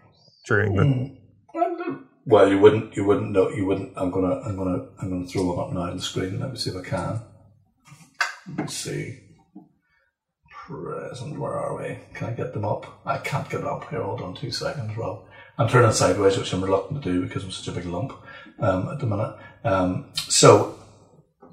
during 0.48 0.74
Hmm. 0.74 1.15
the. 1.53 2.01
Well, 2.25 2.50
you 2.50 2.60
wouldn't, 2.60 2.96
you 2.96 3.03
wouldn't 3.03 3.32
know, 3.32 3.50
you 3.50 3.65
wouldn't, 3.65 3.94
I'm 3.98 4.12
gonna, 4.12 4.39
I'm 4.41 4.56
gonna, 4.56 4.86
I'm 5.01 5.10
gonna 5.10 5.27
throw 5.27 5.50
them 5.50 5.60
up 5.60 5.74
now 5.74 5.89
on 5.89 5.98
the 5.98 6.01
screen. 6.01 6.39
Let 6.39 6.51
me 6.51 6.58
see 6.58 6.70
if 6.70 6.75
I 6.77 6.88
can. 6.88 7.22
Let's 8.58 8.75
see. 8.75 9.20
Present, 10.68 11.39
where 11.39 11.53
are 11.53 11.75
we? 11.77 11.98
Can 12.13 12.27
I 12.30 12.32
get 12.34 12.53
them 12.53 12.63
up? 12.63 13.01
I 13.06 13.18
can't 13.18 13.50
get 13.50 13.62
them 13.62 13.68
up. 13.70 13.89
Here, 13.89 14.03
hold 14.03 14.22
on 14.22 14.36
two 14.36 14.51
seconds, 14.51 14.96
Rob. 14.96 15.24
I'm 15.58 15.68
turning 15.68 15.91
sideways, 15.91 16.38
which 16.38 16.53
I'm 16.53 16.63
reluctant 16.63 17.03
to 17.03 17.12
do 17.12 17.22
because 17.24 17.44
I'm 17.44 17.51
such 17.51 17.68
a 17.68 17.72
big 17.77 17.86
lump 17.86 18.13
um, 18.60 18.89
at 18.89 19.00
the 19.00 19.05
minute. 19.05 19.36
Um, 19.63 20.05
so 20.15 20.77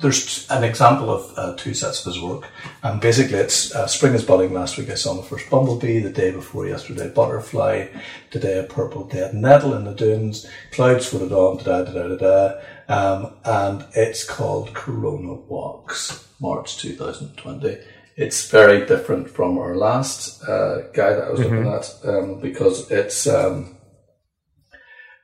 there's 0.00 0.48
an 0.50 0.64
example 0.64 1.10
of 1.10 1.36
uh, 1.36 1.54
two 1.56 1.74
sets 1.74 2.06
of 2.06 2.12
his 2.12 2.22
work, 2.22 2.44
and 2.82 3.00
basically 3.00 3.38
it's 3.38 3.74
uh, 3.74 3.86
spring 3.86 4.14
is 4.14 4.24
budding. 4.24 4.52
Last 4.52 4.78
week 4.78 4.90
I 4.90 4.94
saw 4.94 5.14
my 5.14 5.22
first 5.22 5.50
bumblebee. 5.50 6.00
The 6.00 6.10
day 6.10 6.30
before 6.30 6.66
yesterday, 6.66 7.08
butterfly. 7.08 7.88
Today 8.30 8.58
a 8.58 8.62
purple 8.62 9.04
dead 9.04 9.34
nettle 9.34 9.74
in 9.74 9.84
the 9.84 9.94
dunes. 9.94 10.46
Clouds 10.72 11.08
floated 11.08 11.32
on. 11.32 11.58
Da 11.58 11.82
da 11.82 11.92
da 11.92 12.08
da 12.08 12.16
da. 12.16 12.60
Um, 12.88 13.34
and 13.44 13.86
it's 13.94 14.24
called 14.24 14.72
Corona 14.74 15.34
Walks, 15.34 16.28
March 16.40 16.78
2020. 16.78 17.78
It's 18.16 18.50
very 18.50 18.86
different 18.86 19.30
from 19.30 19.58
our 19.58 19.76
last 19.76 20.42
uh, 20.44 20.88
guy 20.92 21.12
that 21.12 21.24
I 21.24 21.30
was 21.30 21.40
looking 21.40 21.68
at 21.68 21.94
um, 22.04 22.40
because 22.40 22.90
it's. 22.90 23.26
Um, 23.26 23.77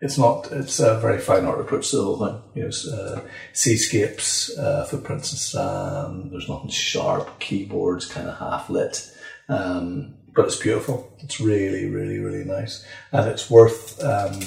it's 0.04 0.18
not. 0.18 0.52
It's 0.52 0.80
a 0.80 0.99
very 0.99 1.18
fine 1.18 1.46
art 1.46 1.58
approach 1.58 1.90
to 1.90 1.96
the 1.96 2.04
whole 2.04 2.26
thing. 2.26 2.42
You 2.54 2.62
know, 2.64 2.94
uh, 2.94 3.20
seascapes, 3.54 4.56
uh, 4.58 4.84
footprints 4.84 5.32
in 5.32 5.38
sand. 5.38 6.30
There's 6.30 6.49
nothing 6.49 6.68
sharp. 6.68 7.40
Keyboards 7.40 8.04
kind 8.04 8.28
of 8.28 8.38
half 8.38 8.68
lit, 8.68 9.11
um, 9.49 10.14
but 10.34 10.44
it's 10.44 10.56
beautiful. 10.56 11.11
It's 11.20 11.40
really, 11.40 11.87
really, 11.87 12.18
really 12.18 12.44
nice, 12.44 12.87
and 13.12 13.26
it's 13.30 13.50
worth. 13.50 14.02
Um, 14.04 14.38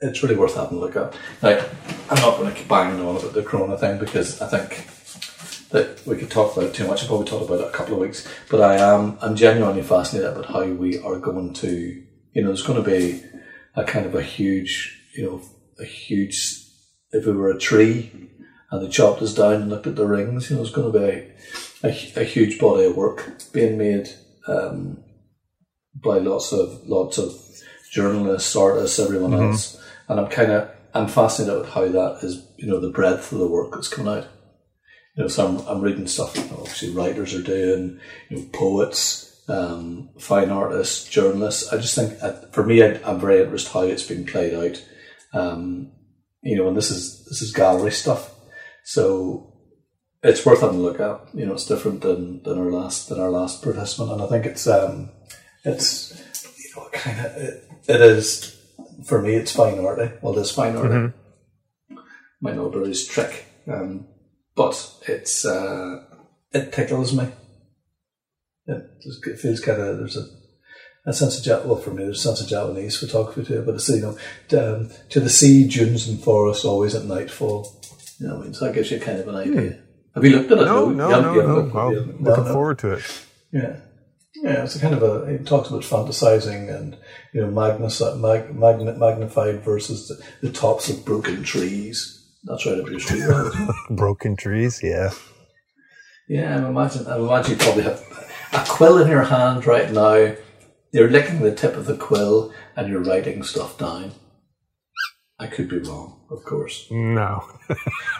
it's 0.00 0.22
really 0.22 0.36
worth 0.36 0.56
having 0.56 0.78
a 0.78 0.80
look 0.80 0.96
at. 0.96 1.14
Now, 1.42 1.64
I'm 2.10 2.22
not 2.22 2.38
going 2.38 2.50
to 2.50 2.58
keep 2.58 2.66
banging 2.66 3.04
on 3.04 3.16
about 3.16 3.34
the 3.34 3.42
Corona 3.42 3.76
thing 3.76 3.98
because 3.98 4.40
I 4.40 4.48
think 4.48 4.88
that 5.68 6.04
we 6.06 6.16
could 6.16 6.30
talk 6.30 6.56
about 6.56 6.70
it 6.70 6.74
too 6.74 6.86
much. 6.86 7.02
I'll 7.02 7.08
probably 7.08 7.26
talked 7.26 7.44
about 7.44 7.60
it 7.60 7.68
a 7.68 7.76
couple 7.76 7.94
of 7.94 8.00
weeks, 8.00 8.26
but 8.48 8.62
I 8.62 8.76
am 8.76 9.18
I'm 9.20 9.36
genuinely 9.36 9.82
fascinated 9.82 10.30
about 10.30 10.46
how 10.46 10.64
we 10.64 10.98
are 11.02 11.18
going 11.18 11.52
to. 11.52 12.02
You 12.32 12.40
know, 12.40 12.48
there's 12.48 12.62
going 12.62 12.82
to 12.82 12.90
be 12.90 13.22
a 13.74 13.84
kind 13.84 14.06
of 14.06 14.14
a 14.14 14.22
huge, 14.22 15.00
you 15.14 15.24
know, 15.24 15.42
a 15.78 15.84
huge. 15.84 16.58
If 17.12 17.26
it 17.26 17.32
were 17.32 17.50
a 17.50 17.58
tree 17.58 18.30
and 18.70 18.82
they 18.82 18.88
chopped 18.88 19.20
us 19.20 19.34
down 19.34 19.54
and 19.54 19.70
looked 19.70 19.86
at 19.86 19.96
the 19.96 20.06
rings, 20.06 20.48
you 20.48 20.56
know, 20.56 20.62
it's 20.62 20.70
going 20.70 20.90
to 20.90 20.98
be 20.98 21.04
a, 21.04 21.88
a, 21.88 22.22
a 22.22 22.24
huge 22.24 22.58
body 22.58 22.84
of 22.84 22.96
work 22.96 23.30
being 23.52 23.76
made 23.76 24.08
um, 24.48 25.02
by 25.94 26.18
lots 26.18 26.52
of 26.52 26.86
lots 26.86 27.18
of 27.18 27.34
journalists, 27.90 28.56
artists, 28.56 28.98
everyone 28.98 29.32
mm-hmm. 29.32 29.50
else, 29.50 29.82
and 30.08 30.20
I'm 30.20 30.28
kind 30.28 30.52
of 30.52 30.70
I'm 30.94 31.08
fascinated 31.08 31.60
with 31.60 31.70
how 31.70 31.88
that 31.88 32.18
is, 32.22 32.46
you 32.56 32.66
know, 32.66 32.80
the 32.80 32.90
breadth 32.90 33.32
of 33.32 33.38
the 33.38 33.48
work 33.48 33.72
that's 33.72 33.88
coming 33.88 34.12
out. 34.12 34.28
You 35.16 35.24
know, 35.24 35.28
so 35.28 35.46
I'm, 35.46 35.66
I'm 35.66 35.82
reading 35.82 36.06
stuff. 36.06 36.36
You 36.36 36.44
know, 36.44 36.58
obviously, 36.60 36.90
writers 36.90 37.34
are 37.34 37.42
doing, 37.42 38.00
you 38.30 38.36
know, 38.38 38.46
poets 38.52 39.31
um, 39.48 40.10
fine 40.18 40.50
artists, 40.50 41.08
journalists. 41.08 41.72
I 41.72 41.76
just 41.76 41.94
think, 41.94 42.22
uh, 42.22 42.32
for 42.52 42.64
me, 42.64 42.82
I, 42.82 42.98
am 43.10 43.20
very 43.20 43.42
interested 43.42 43.72
how 43.72 43.82
it's 43.82 44.06
being 44.06 44.26
played 44.26 44.54
out. 44.54 44.84
Um, 45.32 45.92
you 46.42 46.56
know, 46.56 46.68
and 46.68 46.76
this 46.76 46.90
is 46.90 47.24
this 47.26 47.40
is 47.42 47.52
gallery 47.52 47.92
stuff, 47.92 48.34
so 48.84 49.52
it's 50.22 50.44
worth 50.44 50.60
having 50.60 50.78
a 50.78 50.82
look 50.82 51.00
at. 51.00 51.34
You 51.34 51.46
know, 51.46 51.54
it's 51.54 51.66
different 51.66 52.00
than, 52.02 52.42
than 52.42 52.58
our 52.58 52.70
last 52.70 53.08
than 53.08 53.20
our 53.20 53.30
last 53.30 53.62
participant, 53.62 54.12
and 54.12 54.22
I 54.22 54.26
think 54.26 54.46
it's 54.46 54.66
um, 54.66 55.10
it's 55.64 56.20
you 56.58 56.70
know, 56.76 56.88
kind 56.92 57.26
of 57.26 57.36
it, 57.36 57.70
it 57.88 58.00
is 58.00 58.60
for 59.06 59.22
me. 59.22 59.34
It's 59.34 59.52
fine 59.52 59.78
art. 59.78 60.18
Well, 60.22 60.38
it's 60.38 60.50
fine 60.50 60.76
art. 60.76 60.90
Mm-hmm. 60.90 61.96
Be 62.44 62.94
trick, 63.06 63.46
um, 63.68 64.08
but 64.56 64.94
it's 65.06 65.44
uh, 65.44 66.04
it 66.52 66.72
tickles 66.72 67.16
me 67.16 67.28
it 68.66 69.38
feels 69.38 69.60
kind 69.60 69.80
of 69.80 69.98
there's 69.98 70.16
a, 70.16 70.26
a 71.06 71.12
sense 71.12 71.44
of 71.46 71.64
well 71.66 71.76
for 71.76 71.90
me 71.90 72.04
there's 72.04 72.24
a 72.24 72.28
sense 72.28 72.40
of 72.40 72.48
Japanese 72.48 72.98
photography 72.98 73.44
to 73.44 73.60
it, 73.60 73.66
but 73.66 73.74
it's 73.74 73.88
you 73.88 74.00
know 74.00 74.10
um, 74.58 74.90
to 75.10 75.20
the 75.20 75.30
sea, 75.30 75.66
dunes, 75.68 76.08
and 76.08 76.22
forest 76.22 76.64
always 76.64 76.94
at 76.94 77.04
nightfall. 77.04 77.80
You 78.18 78.28
know, 78.28 78.34
what 78.36 78.42
I 78.42 78.44
mean, 78.44 78.54
so 78.54 78.66
that 78.66 78.74
gives 78.74 78.90
you 78.90 79.00
kind 79.00 79.18
of 79.18 79.28
an 79.28 79.36
idea. 79.36 79.70
Hmm. 79.72 79.80
Have 80.14 80.24
you 80.24 80.30
looked 80.30 80.52
at 80.52 80.58
it? 80.58 80.64
No, 80.66 80.90
no, 80.90 81.08
no, 81.08 81.20
no. 81.20 81.34
no. 81.34 81.90
Looked, 81.90 82.20
looking 82.20 82.44
no, 82.44 82.52
forward 82.52 82.78
to 82.80 82.92
it. 82.92 83.26
Yeah. 83.50 83.76
Yeah, 84.42 84.64
it's 84.64 84.76
a 84.76 84.80
kind 84.80 84.94
of 84.94 85.02
a. 85.02 85.24
It 85.24 85.46
talks 85.46 85.68
about 85.68 85.82
fantasizing 85.82 86.74
and 86.74 86.96
you 87.32 87.42
know 87.42 87.50
magnus, 87.50 88.00
mag, 88.16 88.54
magnet, 88.54 88.98
magnified 88.98 89.62
versus 89.62 90.08
the, 90.08 90.48
the, 90.48 90.52
tops 90.52 90.88
of 90.88 91.04
broken 91.04 91.44
trees. 91.44 92.28
That's 92.44 92.66
right 92.66 92.80
up 92.80 92.90
your 92.90 92.98
street. 92.98 93.22
broken 93.90 94.34
trees, 94.36 94.80
yeah. 94.82 95.10
Yeah, 96.28 96.56
I 96.56 96.68
imagine. 96.68 97.06
I 97.06 97.16
imagine 97.18 97.52
you 97.52 97.56
probably 97.58 97.82
have 97.84 98.04
a 98.52 98.64
quill 98.68 98.98
in 98.98 99.08
your 99.08 99.24
hand 99.24 99.66
right 99.66 99.90
now, 99.90 100.34
you're 100.92 101.10
licking 101.10 101.40
the 101.40 101.54
tip 101.54 101.76
of 101.76 101.86
the 101.86 101.96
quill 101.96 102.52
and 102.76 102.88
you're 102.88 103.02
writing 103.02 103.42
stuff 103.42 103.78
down. 103.78 104.12
I 105.38 105.46
could 105.46 105.68
be 105.68 105.78
wrong, 105.78 106.20
of 106.30 106.44
course. 106.44 106.86
No. 106.90 107.44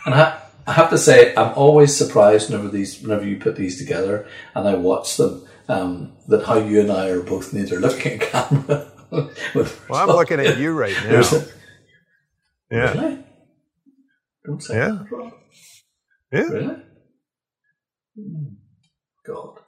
and 0.06 0.14
I, 0.14 0.40
I, 0.66 0.72
have 0.72 0.90
to 0.90 0.98
say, 0.98 1.34
I'm 1.36 1.52
always 1.54 1.96
surprised 1.96 2.50
whenever 2.50 2.68
these, 2.68 3.00
whenever 3.00 3.26
you 3.26 3.36
put 3.36 3.56
these 3.56 3.78
together 3.78 4.26
and 4.54 4.66
I 4.66 4.74
watch 4.74 5.16
them, 5.16 5.46
um, 5.68 6.16
that 6.28 6.44
how 6.44 6.58
you 6.58 6.80
and 6.80 6.90
I 6.90 7.10
are 7.10 7.22
both 7.22 7.52
neither 7.52 7.78
looking 7.78 8.20
at 8.20 8.32
camera. 8.32 8.90
well, 9.54 9.70
I'm 9.92 10.08
looking 10.08 10.40
at 10.40 10.58
you 10.58 10.72
right 10.72 10.96
now. 11.04 11.20
A, 11.20 11.44
yeah. 12.70 12.92
Really? 12.92 13.24
Don't 14.46 14.62
say 14.62 14.76
yeah. 14.76 14.88
that, 15.10 15.32
Yeah. 16.32 16.40
Really? 16.40 16.76
Hmm. 18.16 18.44
God. 19.24 19.61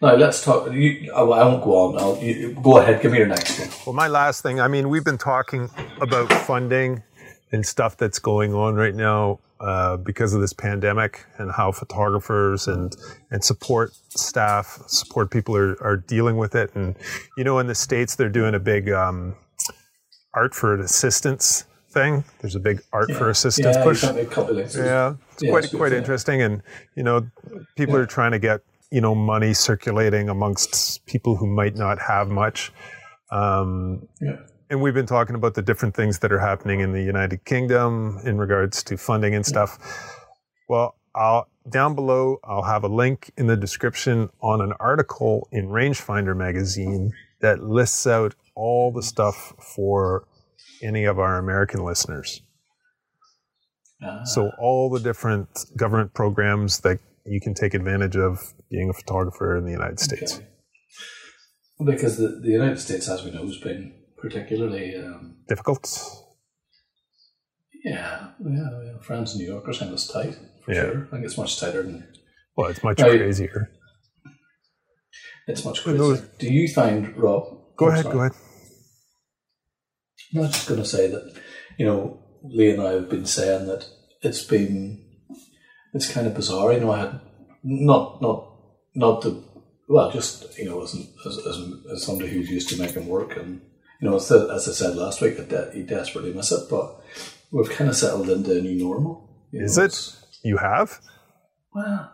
Now 0.00 0.14
let's 0.14 0.42
talk. 0.42 0.72
You, 0.72 1.12
I 1.12 1.22
won't 1.22 1.62
go 1.62 1.76
on. 1.76 1.98
I'll, 1.98 2.22
you, 2.22 2.56
go 2.62 2.78
ahead. 2.78 3.02
Give 3.02 3.12
me 3.12 3.18
your 3.18 3.26
next 3.26 3.58
one. 3.58 3.68
Well, 3.86 3.94
my 3.94 4.08
last 4.08 4.42
thing. 4.42 4.60
I 4.60 4.68
mean, 4.68 4.88
we've 4.88 5.04
been 5.04 5.18
talking 5.18 5.70
about 6.00 6.32
funding 6.32 7.02
and 7.52 7.64
stuff 7.66 7.96
that's 7.96 8.18
going 8.18 8.54
on 8.54 8.74
right 8.74 8.94
now 8.94 9.40
uh, 9.60 9.96
because 9.98 10.32
of 10.32 10.40
this 10.40 10.52
pandemic 10.52 11.26
and 11.38 11.52
how 11.52 11.70
photographers 11.72 12.66
and 12.66 12.96
and 13.30 13.44
support 13.44 13.92
staff, 14.08 14.80
support 14.86 15.30
people 15.30 15.56
are, 15.56 15.76
are 15.82 15.96
dealing 15.96 16.36
with 16.36 16.54
it. 16.54 16.74
And 16.74 16.96
you 17.36 17.44
know, 17.44 17.58
in 17.58 17.66
the 17.66 17.74
states, 17.74 18.14
they're 18.14 18.28
doing 18.28 18.54
a 18.54 18.60
big 18.60 18.90
um, 18.90 19.36
art 20.34 20.54
for 20.54 20.78
assistance 20.80 21.64
thing. 21.90 22.24
There's 22.40 22.54
a 22.54 22.60
big 22.60 22.80
art 22.92 23.10
yeah. 23.10 23.18
for 23.18 23.30
assistance 23.30 23.76
yeah, 23.76 23.84
push. 23.84 24.02
Yeah, 24.02 24.16
it's 24.16 24.76
yeah, 24.76 25.14
quite 25.50 25.64
it's 25.64 25.74
quite 25.74 25.92
interesting, 25.92 26.40
and 26.40 26.62
you 26.94 27.02
know, 27.02 27.28
people 27.76 27.96
are 27.96 28.06
trying 28.06 28.32
to 28.32 28.38
get 28.38 28.62
you 28.90 29.00
know 29.00 29.14
money 29.14 29.54
circulating 29.54 30.28
amongst 30.28 31.04
people 31.06 31.36
who 31.36 31.46
might 31.46 31.76
not 31.76 31.98
have 32.00 32.28
much. 32.28 32.72
Um, 33.30 34.08
yeah. 34.20 34.36
And 34.68 34.80
we've 34.80 34.94
been 34.94 35.06
talking 35.06 35.34
about 35.34 35.54
the 35.54 35.62
different 35.62 35.96
things 35.96 36.20
that 36.20 36.30
are 36.30 36.38
happening 36.38 36.80
in 36.80 36.92
the 36.92 37.02
United 37.02 37.44
Kingdom 37.44 38.20
in 38.24 38.38
regards 38.38 38.84
to 38.84 38.96
funding 38.96 39.34
and 39.34 39.44
stuff. 39.44 39.78
Well, 40.68 40.96
I'll 41.14 41.48
down 41.68 41.94
below 41.94 42.38
I'll 42.44 42.62
have 42.62 42.84
a 42.84 42.88
link 42.88 43.32
in 43.36 43.46
the 43.46 43.56
description 43.56 44.30
on 44.40 44.60
an 44.60 44.72
article 44.80 45.48
in 45.52 45.66
Rangefinder 45.66 46.36
magazine 46.36 47.12
that 47.40 47.62
lists 47.62 48.06
out 48.06 48.34
all 48.54 48.92
the 48.92 49.02
stuff 49.02 49.54
for 49.74 50.26
any 50.82 51.04
of 51.04 51.18
our 51.18 51.36
American 51.38 51.84
listeners. 51.84 52.42
Ah. 54.02 54.24
So 54.24 54.50
all 54.58 54.90
the 54.90 55.00
different 55.00 55.48
government 55.76 56.14
programs 56.14 56.80
that 56.80 57.00
you 57.26 57.40
can 57.40 57.54
take 57.54 57.74
advantage 57.74 58.16
of 58.16 58.54
being 58.70 58.90
a 58.90 58.92
photographer 58.92 59.56
in 59.56 59.64
the 59.64 59.72
United 59.72 60.00
States? 60.00 60.36
Okay. 60.36 60.46
Because 61.92 62.18
the, 62.18 62.40
the 62.42 62.50
United 62.50 62.78
States, 62.78 63.08
as 63.08 63.24
we 63.24 63.30
know, 63.30 63.46
has 63.46 63.58
been 63.58 63.94
particularly 64.18 64.94
um, 64.96 65.36
difficult. 65.48 65.88
Yeah, 67.84 68.28
yeah, 68.44 68.82
yeah. 68.84 68.98
France 69.00 69.32
and 69.32 69.40
New 69.40 69.48
York 69.48 69.66
are 69.66 69.72
kind 69.72 69.92
of 69.92 70.06
tight 70.06 70.36
for 70.64 70.74
yeah. 70.74 70.82
sure. 70.82 71.06
I 71.06 71.10
think 71.10 71.24
it's 71.24 71.38
much 71.38 71.58
tighter 71.58 71.82
than. 71.82 72.06
Well, 72.56 72.68
it's 72.68 72.84
much 72.84 72.98
now, 72.98 73.08
crazier. 73.08 73.70
It's 75.46 75.64
much 75.64 75.82
crazier. 75.82 76.28
Do 76.38 76.52
you 76.52 76.68
find 76.68 77.16
Rob? 77.16 77.76
Go 77.76 77.88
ahead. 77.88 78.04
Sorry. 78.04 78.12
Go 78.12 78.20
ahead. 78.20 78.32
I 80.36 80.40
was 80.40 80.50
just 80.52 80.68
going 80.68 80.80
to 80.80 80.86
say 80.86 81.08
that 81.08 81.34
you 81.78 81.86
know 81.86 82.22
Lee 82.44 82.70
and 82.70 82.82
I 82.82 82.92
have 82.92 83.08
been 83.08 83.26
saying 83.26 83.66
that 83.66 83.86
it's 84.22 84.44
been 84.44 85.04
it's 85.94 86.12
kind 86.12 86.26
of 86.26 86.34
bizarre. 86.34 86.72
You 86.72 86.80
know, 86.80 86.92
I 86.92 86.98
had 87.00 87.20
not 87.64 88.20
not 88.20 88.49
not 88.94 89.22
the 89.22 89.42
well, 89.90 90.10
just 90.12 90.56
you 90.56 90.66
know, 90.66 90.82
as 90.82 90.94
as, 91.26 91.38
as, 91.38 91.72
as 91.92 92.04
somebody 92.04 92.30
who's 92.30 92.48
used 92.48 92.68
to 92.68 92.78
making 92.78 93.08
work, 93.08 93.36
and 93.36 93.60
you 94.00 94.08
know, 94.08 94.16
as, 94.16 94.30
as 94.30 94.68
I 94.68 94.72
said 94.72 94.96
last 94.96 95.20
week, 95.20 95.36
that 95.36 95.74
you 95.74 95.82
desperately 95.82 96.32
miss 96.32 96.52
it, 96.52 96.70
but 96.70 97.02
we've 97.50 97.68
kind 97.68 97.90
of 97.90 97.96
settled 97.96 98.30
into 98.30 98.56
a 98.56 98.60
new 98.60 98.76
normal. 98.76 99.28
Is 99.52 99.76
know, 99.76 99.84
it? 99.84 100.16
You 100.44 100.58
have? 100.58 101.00
Well, 101.74 102.12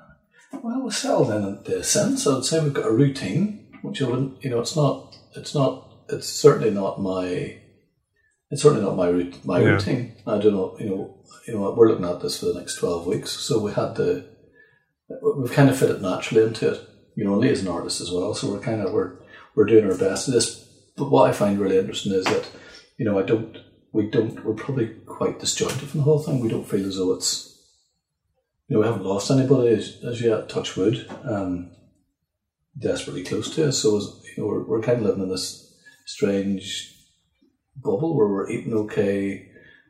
well, 0.63 0.83
we're 0.83 0.91
settled 0.91 1.31
in 1.31 1.75
a 1.75 1.85
sense. 1.85 2.27
I'd 2.27 2.45
say 2.45 2.65
we've 2.65 2.73
got 2.73 2.87
a 2.87 2.93
routine, 2.93 3.69
which 3.83 4.01
I 4.01 4.07
wouldn't. 4.07 4.43
You 4.43 4.51
know, 4.51 4.61
it's 4.61 4.75
not. 4.75 5.15
It's 5.37 5.55
not. 5.55 5.93
It's 6.09 6.29
certainly 6.29 6.71
not 6.71 7.03
my. 7.03 7.59
It's 8.51 8.63
certainly 8.63 8.85
not 8.85 8.97
my 8.97 9.11
my 9.45 9.61
yeah. 9.61 9.73
routine. 9.73 10.15
I 10.27 10.39
don't 10.39 10.55
know. 10.55 10.77
You 10.81 10.89
know. 10.89 11.25
You 11.47 11.55
know. 11.55 11.73
We're 11.73 11.91
looking 11.91 12.07
at 12.07 12.21
this 12.21 12.41
for 12.41 12.47
the 12.47 12.59
next 12.59 12.77
twelve 12.77 13.07
weeks, 13.07 13.33
so 13.33 13.59
we 13.59 13.73
had 13.73 13.97
to 13.97 14.25
we've 15.09 15.53
kind 15.53 15.71
of 15.71 15.79
fit 15.79 15.91
it 15.91 16.01
naturally 16.01 16.45
into 16.45 16.73
it. 16.73 16.89
You 17.15 17.25
know, 17.25 17.37
Lee 17.37 17.49
is 17.49 17.63
an 17.63 17.69
artist 17.69 18.01
as 18.01 18.11
well, 18.11 18.35
so 18.35 18.51
we're 18.51 18.61
kind 18.61 18.83
of 18.83 18.93
we're 18.93 19.17
we're 19.55 19.65
doing 19.65 19.91
our 19.91 19.97
best 19.97 20.29
at 20.29 20.35
this. 20.35 20.65
But 20.97 21.11
what 21.11 21.29
I 21.29 21.33
find 21.33 21.59
really 21.59 21.79
interesting 21.79 22.13
is 22.13 22.25
that 22.27 22.49
you 22.99 23.05
know 23.05 23.19
I 23.19 23.23
don't 23.23 23.57
we 23.93 24.11
don't 24.11 24.45
we're 24.45 24.55
probably 24.55 24.89
quite 25.07 25.41
disjointed 25.41 25.89
from 25.89 26.01
the 26.01 26.05
whole 26.05 26.19
thing. 26.19 26.41
We 26.41 26.49
don't 26.49 26.69
feel 26.69 26.87
as 26.87 26.97
though 26.97 27.13
it's 27.13 27.59
you 28.69 28.75
know 28.75 28.81
we 28.81 28.87
haven't 28.87 29.05
lost 29.05 29.31
anybody 29.31 29.69
as, 29.69 29.99
as 30.05 30.21
yet. 30.21 30.49
Touch 30.49 30.77
wood, 30.77 31.09
um, 31.25 31.71
desperately 32.79 33.25
close 33.25 33.55
to 33.55 33.69
us. 33.69 33.79
So 33.79 33.97
as, 33.97 34.05
you 34.37 34.43
know 34.43 34.49
we're, 34.49 34.67
we're 34.67 34.83
kind 34.83 34.99
of 34.99 35.07
living 35.07 35.23
in 35.23 35.31
this 35.31 35.75
strange 36.05 36.93
bubble 37.77 38.17
where 38.17 38.29
we're 38.29 38.51
eating 38.51 38.75
okay, 38.75 39.49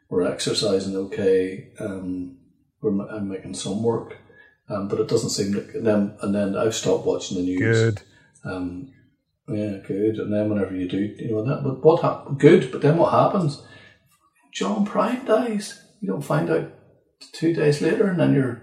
we're 0.08 0.30
exercising 0.30 0.96
okay, 0.96 1.72
um, 1.80 2.38
we're 2.80 3.08
I'm 3.08 3.28
making 3.28 3.54
some 3.54 3.82
work 3.82 4.18
um, 4.68 4.88
but 4.88 5.00
it 5.00 5.08
doesn't 5.08 5.30
seem 5.30 5.52
like 5.52 5.74
and 5.74 5.86
then 5.86 6.16
and 6.22 6.34
then 6.34 6.56
I've 6.56 6.74
stopped 6.74 7.06
watching 7.06 7.36
the 7.36 7.42
news. 7.44 7.94
Good. 7.94 8.02
Um, 8.44 8.92
yeah, 9.48 9.78
good. 9.86 10.18
And 10.18 10.32
then 10.32 10.48
whenever 10.48 10.74
you 10.74 10.88
do, 10.88 10.98
you 10.98 11.30
know 11.30 11.44
that. 11.44 11.62
But 11.62 11.84
what 11.84 12.02
happened? 12.02 12.40
good? 12.40 12.72
But 12.72 12.82
then 12.82 12.96
what 12.96 13.12
happens? 13.12 13.62
John 14.52 14.86
Prine 14.86 15.24
dies. 15.26 15.82
You 16.00 16.08
don't 16.08 16.22
find 16.22 16.50
out 16.50 16.72
two 17.32 17.52
days 17.52 17.80
later, 17.80 18.08
and 18.08 18.18
then 18.18 18.34
you're, 18.34 18.62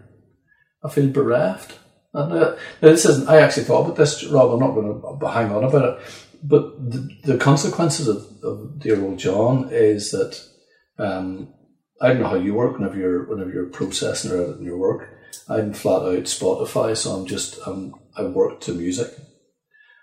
I 0.84 0.89
feel 0.89 1.10
bereft. 1.10 1.80
And 2.13 2.34
uh, 2.34 2.56
now 2.82 2.89
this 2.89 3.06
isn't. 3.06 3.30
I 3.30 3.39
actually 3.39 3.63
thought 3.63 3.86
about 3.86 3.96
this, 3.96 4.24
Rob. 4.26 4.52
I'm 4.52 4.60
not 4.60 4.74
going 4.76 5.20
to 5.20 5.28
hang 5.30 5.52
on 5.52 5.63
about 5.63 5.98
it, 5.98 6.06
but 6.44 6.92
the, 6.92 7.10
the 7.24 7.38
consequences 7.38 8.08
of, 8.08 8.28
of 8.44 8.80
dear 8.80 9.02
old 9.02 9.20
John 9.20 9.70
is 9.72 10.12
that 10.12 10.39
um, 11.00 11.54
I 12.02 12.10
don't 12.10 12.22
know 12.22 12.28
how 12.28 12.36
you 12.36 12.54
work 12.54 12.78
whenever 12.78 12.98
you're 12.98 13.26
whenever 13.26 13.52
you're 13.52 13.68
processing 13.68 14.32
or 14.32 14.44
editing 14.44 14.66
your 14.66 14.78
work. 14.78 15.10
I'm 15.50 15.74
flat 15.74 16.04
out 16.04 16.24
Spotify, 16.26 16.96
so 16.96 17.12
I'm 17.12 17.26
just 17.26 17.60
um, 17.67 17.96
I 18.17 18.24
work 18.24 18.62
to 18.62 18.74
music, 18.74 19.10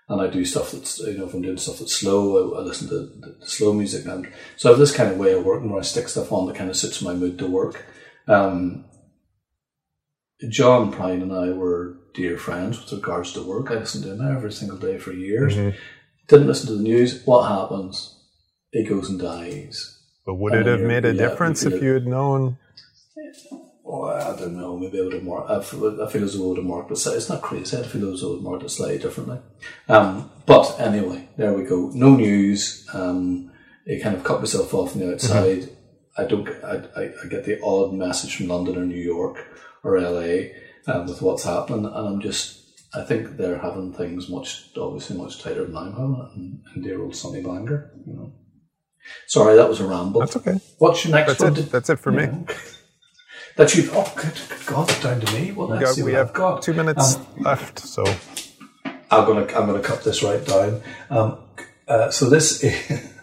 and 0.09 0.21
I 0.21 0.27
do 0.27 0.45
stuff 0.45 0.71
that's 0.71 0.99
you 0.99 1.17
know 1.17 1.25
if 1.27 1.33
I'm 1.33 1.41
doing 1.41 1.57
stuff 1.57 1.79
that's 1.79 1.95
slow, 1.95 2.53
I, 2.55 2.59
I 2.59 2.61
listen 2.61 2.87
to 2.89 2.95
the, 2.95 3.45
slow 3.45 3.73
music, 3.73 4.05
and 4.05 4.31
so 4.57 4.69
I 4.69 4.71
have 4.71 4.79
this 4.79 4.95
kind 4.95 5.11
of 5.11 5.17
way 5.17 5.33
of 5.33 5.45
working 5.45 5.69
where 5.69 5.79
I 5.79 5.83
stick 5.83 6.07
stuff 6.09 6.31
on 6.31 6.47
that 6.47 6.55
kind 6.55 6.69
of 6.69 6.75
suits 6.77 7.01
my 7.01 7.13
mood 7.13 7.37
to 7.39 7.47
work. 7.47 7.85
Um, 8.27 8.85
John 10.49 10.91
Prine 10.91 11.21
and 11.21 11.33
I 11.33 11.49
were 11.51 11.97
dear 12.13 12.37
friends 12.37 12.79
with 12.79 12.91
regards 12.91 13.33
to 13.33 13.43
work. 13.43 13.71
I 13.71 13.75
listened 13.75 14.03
to 14.05 14.13
him 14.13 14.35
every 14.35 14.51
single 14.51 14.77
day 14.77 14.97
for 14.97 15.13
years. 15.13 15.55
Mhm. 15.55 15.75
Didn't 16.27 16.47
listen 16.47 16.67
to 16.67 16.75
the 16.75 16.83
news. 16.83 17.23
What 17.25 17.47
happens? 17.47 18.17
He 18.71 18.83
goes 18.83 19.09
and 19.09 19.19
dies. 19.19 19.99
But 20.25 20.35
would 20.35 20.53
I 20.53 20.61
it 20.61 20.65
have 20.65 20.81
made 20.81 21.05
a 21.05 21.13
difference 21.13 21.63
if 21.63 21.81
you 21.81 21.93
had 21.93 22.07
known? 22.07 22.57
I 23.91 24.35
don't 24.37 24.57
know. 24.57 24.77
Maybe 24.77 24.99
I 24.99 25.03
would 25.03 25.13
have 25.13 25.23
marked. 25.23 25.49
I 25.49 25.61
feel, 25.61 26.01
I 26.01 26.09
feel 26.09 26.23
as 26.23 26.37
though 26.37 26.45
I 26.45 26.47
would 26.49 26.57
have 26.57 26.65
marked 26.65 26.91
it. 26.91 27.05
It's 27.07 27.29
not 27.29 27.41
crazy. 27.41 27.77
I 27.77 27.83
feel 27.83 28.13
as 28.13 28.21
though 28.21 28.27
I 28.27 28.29
would 28.31 28.37
have 28.37 28.43
marked 28.43 28.63
it 28.63 28.69
slightly 28.69 28.99
differently. 28.99 29.39
Um, 29.89 30.31
but 30.45 30.79
anyway, 30.79 31.27
there 31.37 31.53
we 31.53 31.63
go. 31.63 31.91
No 31.93 32.15
news. 32.15 32.87
Um, 32.93 33.51
I 33.87 33.99
kind 34.01 34.15
of 34.15 34.23
cut 34.23 34.39
myself 34.39 34.73
off 34.73 34.93
on 34.93 35.01
the 35.01 35.13
outside. 35.13 35.69
I 36.17 36.25
don't. 36.25 36.47
I, 36.63 36.83
I, 36.95 37.11
I 37.23 37.27
get 37.29 37.45
the 37.45 37.61
odd 37.63 37.93
message 37.93 38.35
from 38.37 38.47
London 38.47 38.77
or 38.77 38.85
New 38.85 39.01
York 39.01 39.45
or 39.83 39.99
LA 39.99 40.49
um, 40.87 41.07
with 41.07 41.21
what's 41.21 41.43
happening, 41.43 41.85
and 41.85 41.95
I'm 41.95 42.21
just. 42.21 42.59
I 42.93 43.03
think 43.03 43.37
they're 43.37 43.57
having 43.57 43.93
things 43.93 44.27
much, 44.27 44.69
obviously, 44.77 45.17
much 45.17 45.41
tighter 45.41 45.63
than 45.63 45.77
I'm 45.77 45.93
having 45.93 46.15
it 46.15 46.35
in, 46.37 46.63
in 46.75 46.81
dear 46.81 47.01
old 47.01 47.15
sunny 47.15 47.41
Bangor. 47.41 47.91
You 48.05 48.13
know. 48.13 48.33
Sorry, 49.27 49.55
that 49.55 49.69
was 49.69 49.79
a 49.79 49.87
ramble. 49.87 50.19
That's 50.19 50.35
okay. 50.37 50.59
What's 50.77 51.05
your 51.05 51.15
next 51.15 51.39
That's 51.39 51.43
one? 51.43 51.57
it. 51.57 51.71
That's 51.71 51.89
it 51.89 51.99
for 51.99 52.11
me. 52.11 52.27
Yeah. 53.57 53.65
That 53.65 53.75
you 53.75 53.89
oh 53.93 54.11
good, 54.15 54.33
good 54.49 54.65
God, 54.65 54.87
down 55.01 55.19
to 55.21 55.33
me. 55.33 55.51
Well, 55.51 55.67
We, 55.67 55.73
let's 55.75 55.85
got, 55.85 55.95
see 55.95 56.03
we 56.03 56.11
what 56.11 56.17
have 56.19 56.27
I've 56.29 56.33
got. 56.33 56.61
two 56.61 56.73
minutes 56.73 57.15
Um, 57.17 57.25
left, 57.39 57.79
so 57.79 58.03
I'm 58.85 59.25
gonna 59.25 59.41
I'm 59.55 59.65
gonna 59.67 59.79
cut 59.81 60.03
this 60.03 60.23
right 60.23 60.43
down. 60.45 60.81
Um, 61.09 61.37
uh, 61.87 62.09
so 62.11 62.29
this 62.29 62.63
is, 62.63 63.13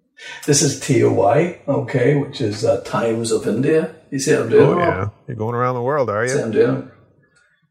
this 0.46 0.62
is 0.62 0.80
TOI, 0.80 1.60
okay, 1.66 2.16
which 2.16 2.40
is 2.40 2.64
uh, 2.64 2.82
Times 2.82 3.30
of 3.32 3.46
India. 3.46 3.94
You 4.10 4.18
see 4.18 4.32
what 4.32 4.42
I'm 4.42 4.50
doing? 4.50 4.64
oh 4.70 4.78
yeah, 4.78 5.08
you're 5.26 5.36
going 5.36 5.54
around 5.54 5.74
the 5.74 5.82
world, 5.82 6.10
are 6.10 6.26
See 6.28 6.34
what 6.34 6.40
you? 6.40 6.44
I'm 6.46 6.52
doing? 6.52 6.90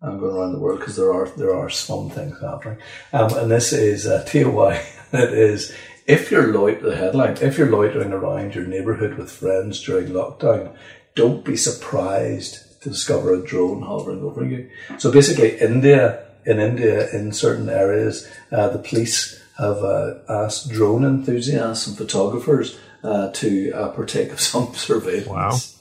I'm 0.01 0.19
going 0.19 0.36
around 0.36 0.53
the 0.53 0.60
world 0.60 0.80
because 0.80 0.95
there 0.95 1.12
are 1.13 1.27
there 1.38 1.56
are 1.56 1.69
some 1.69 2.10
things 2.10 2.39
happening. 2.41 2.80
Um, 3.13 3.34
and 3.38 3.51
this 3.51 3.73
is 3.73 4.08
uh, 4.08 4.23
TOI. 4.25 4.82
It 5.13 5.32
is 5.32 5.73
if 6.06 6.32
you're 6.32 6.51
loit 6.53 6.82
the 6.82 6.93
headline. 6.95 7.38
If 7.41 7.58
you're 7.58 7.71
loitering 7.71 8.12
around 8.12 8.56
your 8.56 8.65
neighbourhood 8.67 9.17
with 9.17 9.32
friends 9.32 9.82
during 9.82 10.08
lockdown, 10.10 10.75
don't 11.17 11.43
be 11.43 11.58
surprised 11.58 12.82
to 12.82 12.89
discover 12.89 13.34
a 13.34 13.45
drone 13.45 13.82
hovering 13.82 14.23
over 14.23 14.45
you. 14.45 14.69
So 14.99 15.12
basically, 15.12 15.58
India 15.60 16.23
in 16.45 16.60
India 16.60 17.10
in 17.12 17.34
certain 17.34 17.69
areas, 17.69 18.30
uh, 18.53 18.69
the 18.69 18.80
police 18.80 19.43
have 19.58 19.84
uh, 19.84 20.19
asked 20.30 20.69
drone 20.69 21.03
enthusiasts 21.03 21.88
and 21.88 21.97
photographers 21.97 22.80
uh, 23.03 23.32
to 23.32 23.71
uh, 23.73 23.89
partake 23.89 24.32
of 24.32 24.39
some 24.51 24.73
surveillance. 24.73 25.77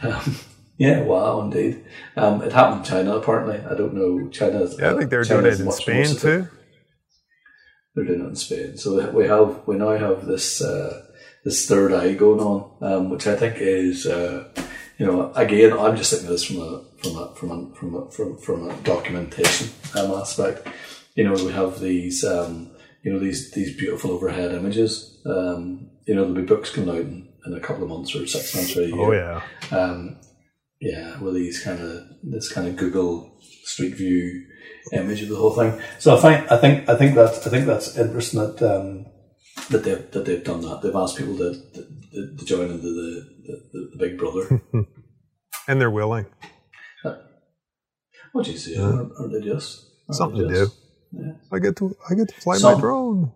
Um, 0.00 0.36
yeah, 0.76 1.00
wow, 1.02 1.42
indeed. 1.42 1.84
Um, 2.16 2.42
it 2.42 2.52
happened 2.52 2.80
in 2.80 2.90
China, 2.90 3.16
apparently. 3.16 3.58
I 3.58 3.74
don't 3.74 3.94
know. 3.94 4.28
China. 4.30 4.66
Yeah, 4.78 4.92
I 4.92 4.96
think 4.96 5.10
they're 5.10 5.24
doing 5.24 5.46
it 5.46 5.60
in 5.60 5.70
Spain 5.72 6.06
too. 6.06 6.48
They're 7.94 8.04
doing 8.04 8.20
it 8.20 8.28
in 8.28 8.36
Spain. 8.36 8.76
So 8.76 9.10
we 9.10 9.26
have 9.26 9.66
we 9.66 9.76
now 9.76 9.96
have 9.96 10.26
this 10.26 10.62
uh, 10.62 11.04
this 11.44 11.66
third 11.68 11.92
eye 11.92 12.14
going 12.14 12.40
on, 12.40 12.70
um, 12.80 13.10
which 13.10 13.26
I 13.26 13.36
think 13.36 13.56
is 13.58 14.06
uh, 14.06 14.48
you 14.98 15.06
know 15.06 15.32
again 15.34 15.72
I'm 15.72 15.96
just 15.96 16.10
thinking 16.10 16.28
of 16.28 16.32
this 16.32 16.44
from 16.44 16.60
a 16.60 16.84
from 17.02 17.16
a 17.16 17.34
from 17.34 17.50
a 17.50 17.74
from 17.74 17.94
a, 17.94 18.10
from, 18.10 18.38
from 18.38 18.70
a 18.70 18.76
documentation 18.82 19.70
um, 19.96 20.12
aspect. 20.12 20.66
You 21.14 21.24
know 21.24 21.32
we 21.32 21.52
have 21.52 21.80
these 21.80 22.24
um, 22.24 22.70
you 23.02 23.12
know 23.12 23.18
these 23.18 23.50
these 23.52 23.76
beautiful 23.76 24.12
overhead 24.12 24.52
images. 24.52 25.20
Um, 25.26 25.90
you 26.06 26.14
know 26.14 26.22
there'll 26.22 26.34
be 26.34 26.42
books 26.42 26.70
coming 26.70 26.90
out 26.90 27.00
in, 27.00 27.28
in 27.46 27.54
a 27.54 27.60
couple 27.60 27.82
of 27.84 27.90
months 27.90 28.14
or 28.14 28.26
six 28.26 28.54
months 28.54 28.76
or 28.76 28.82
a 28.82 28.86
year. 28.86 28.96
Oh 28.98 29.12
yeah, 29.12 29.76
Um, 29.76 30.18
yeah, 30.80 31.18
with 31.20 31.34
these 31.34 31.62
kind 31.62 31.80
of 31.80 32.04
this 32.22 32.52
kind 32.52 32.66
of 32.68 32.76
Google 32.76 33.38
Street 33.64 33.94
View 33.94 34.44
image 34.92 35.22
of 35.22 35.28
the 35.28 35.36
whole 35.36 35.54
thing. 35.54 35.80
So 35.98 36.16
I 36.16 36.20
think 36.20 36.50
I 36.52 36.56
think 36.56 36.88
I 36.88 36.96
think 36.96 37.14
that's 37.14 37.46
I 37.46 37.50
think 37.50 37.66
that's 37.66 37.96
interesting 37.96 38.40
that 38.40 38.62
um, 38.62 39.06
that 39.70 39.84
they 39.84 39.90
have 39.90 40.10
that 40.12 40.24
they've 40.24 40.44
done 40.44 40.62
that. 40.62 40.82
They've 40.82 40.94
asked 40.94 41.16
people 41.16 41.36
to 41.38 41.54
to, 41.74 42.36
to 42.36 42.44
join 42.44 42.70
into 42.70 42.88
the, 42.88 43.37
the, 43.72 43.90
the 43.92 43.98
Big 43.98 44.18
Brother. 44.18 44.60
and 45.68 45.80
they're 45.80 45.90
willing. 45.90 46.26
what 48.32 48.44
do 48.44 48.52
you 48.52 48.58
say? 48.58 48.76
Aren't, 48.76 49.12
aren't 49.18 49.32
they 49.32 49.40
just 49.40 49.86
aren't 50.08 50.16
Something 50.16 50.48
they 50.48 50.54
to 50.54 50.66
do. 50.66 50.72
Yeah. 51.12 51.32
I 51.52 51.58
get 51.58 51.76
to 51.76 51.96
I 52.08 52.14
get 52.14 52.28
to 52.28 52.40
fly 52.40 52.56
Some- 52.56 52.74
my 52.74 52.80
drone. 52.80 53.32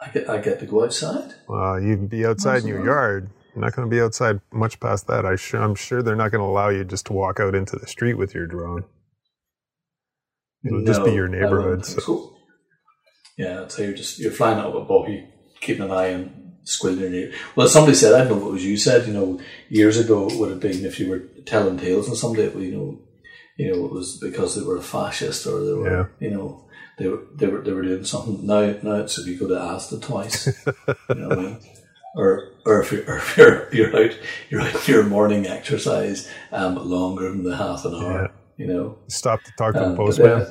I 0.00 0.08
get 0.10 0.30
I 0.30 0.38
get 0.38 0.60
to 0.60 0.66
go 0.66 0.84
outside. 0.84 1.34
Well, 1.46 1.80
you 1.80 1.96
can 1.96 2.06
be 2.06 2.24
outside 2.24 2.62
in 2.62 2.68
your 2.68 2.84
yard. 2.84 3.28
You're 3.54 3.64
not 3.64 3.74
going 3.74 3.88
to 3.88 3.94
be 3.94 4.00
outside 4.00 4.40
much 4.52 4.78
past 4.80 5.08
that. 5.08 5.26
I 5.26 5.36
sure, 5.36 5.60
I'm 5.60 5.74
sure 5.74 6.02
they're 6.02 6.16
not 6.16 6.30
going 6.30 6.40
to 6.40 6.46
allow 6.46 6.68
you 6.68 6.84
just 6.84 7.06
to 7.06 7.12
walk 7.12 7.40
out 7.40 7.54
into 7.54 7.76
the 7.76 7.86
street 7.86 8.14
with 8.14 8.32
your 8.32 8.46
drone. 8.46 8.84
It'll 10.64 10.84
just 10.84 11.04
be 11.04 11.12
your 11.12 11.28
neighborhood. 11.28 11.84
So. 11.84 12.00
so. 12.00 12.36
Yeah, 13.36 13.68
so 13.68 13.82
you're 13.82 13.94
just 13.94 14.18
you're 14.18 14.30
flying 14.30 14.58
up 14.58 14.74
above 14.74 15.08
you, 15.08 15.26
keeping 15.60 15.84
an 15.84 15.90
eye 15.90 16.14
on 16.14 16.39
squilling 16.64 17.12
your 17.14 17.30
Well, 17.56 17.68
somebody 17.68 17.96
said 17.96 18.14
I 18.14 18.24
don't 18.24 18.30
know 18.38 18.42
if 18.44 18.48
it 18.48 18.52
was 18.52 18.64
you 18.64 18.76
said. 18.76 19.06
You 19.06 19.12
know, 19.14 19.40
years 19.68 19.98
ago 19.98 20.28
it 20.28 20.38
would 20.38 20.50
have 20.50 20.60
been 20.60 20.84
if 20.84 20.98
you 21.00 21.10
were 21.10 21.20
telling 21.46 21.78
tales 21.78 22.08
and 22.08 22.16
somebody, 22.16 22.42
you 22.64 22.72
know, 22.76 22.98
you 23.56 23.70
know, 23.72 23.84
it 23.86 23.92
was 23.92 24.18
because 24.18 24.54
they 24.56 24.62
were 24.66 24.76
a 24.78 24.82
fascist 24.82 25.46
or 25.46 25.64
they 25.64 25.72
were, 25.72 25.90
Yeah. 25.90 26.06
you 26.18 26.30
know, 26.30 26.64
they 26.98 27.08
were 27.08 27.22
they 27.36 27.46
were 27.46 27.60
they 27.62 27.72
were 27.72 27.82
doing 27.82 28.04
something. 28.04 28.46
Now 28.46 28.60
now 28.82 28.96
it's 28.96 29.18
if 29.18 29.26
you 29.26 29.38
go 29.38 29.48
to 29.48 29.54
Asda 29.54 30.00
twice, 30.02 30.46
you 31.08 31.14
know 31.14 31.28
what 31.28 31.38
I 31.38 31.42
mean. 31.42 31.58
Or, 32.16 32.48
or 32.66 32.82
if 32.82 32.90
you're, 32.90 33.04
or 33.08 33.18
if 33.22 33.36
you're, 33.36 33.72
you're 33.72 33.96
out, 34.04 34.18
you're 34.50 34.60
out 34.62 34.88
your 34.88 35.04
morning 35.04 35.46
exercise, 35.46 36.28
um, 36.50 36.74
longer 36.74 37.28
than 37.30 37.44
the 37.44 37.56
half 37.56 37.84
an 37.84 37.94
hour, 37.94 38.32
you 38.56 38.66
know. 38.66 38.98
Stop 39.06 39.42
to 39.44 39.52
talk 39.56 39.74
to 39.74 39.84
Um, 39.84 39.90
the 39.92 39.96
postman. 39.96 40.46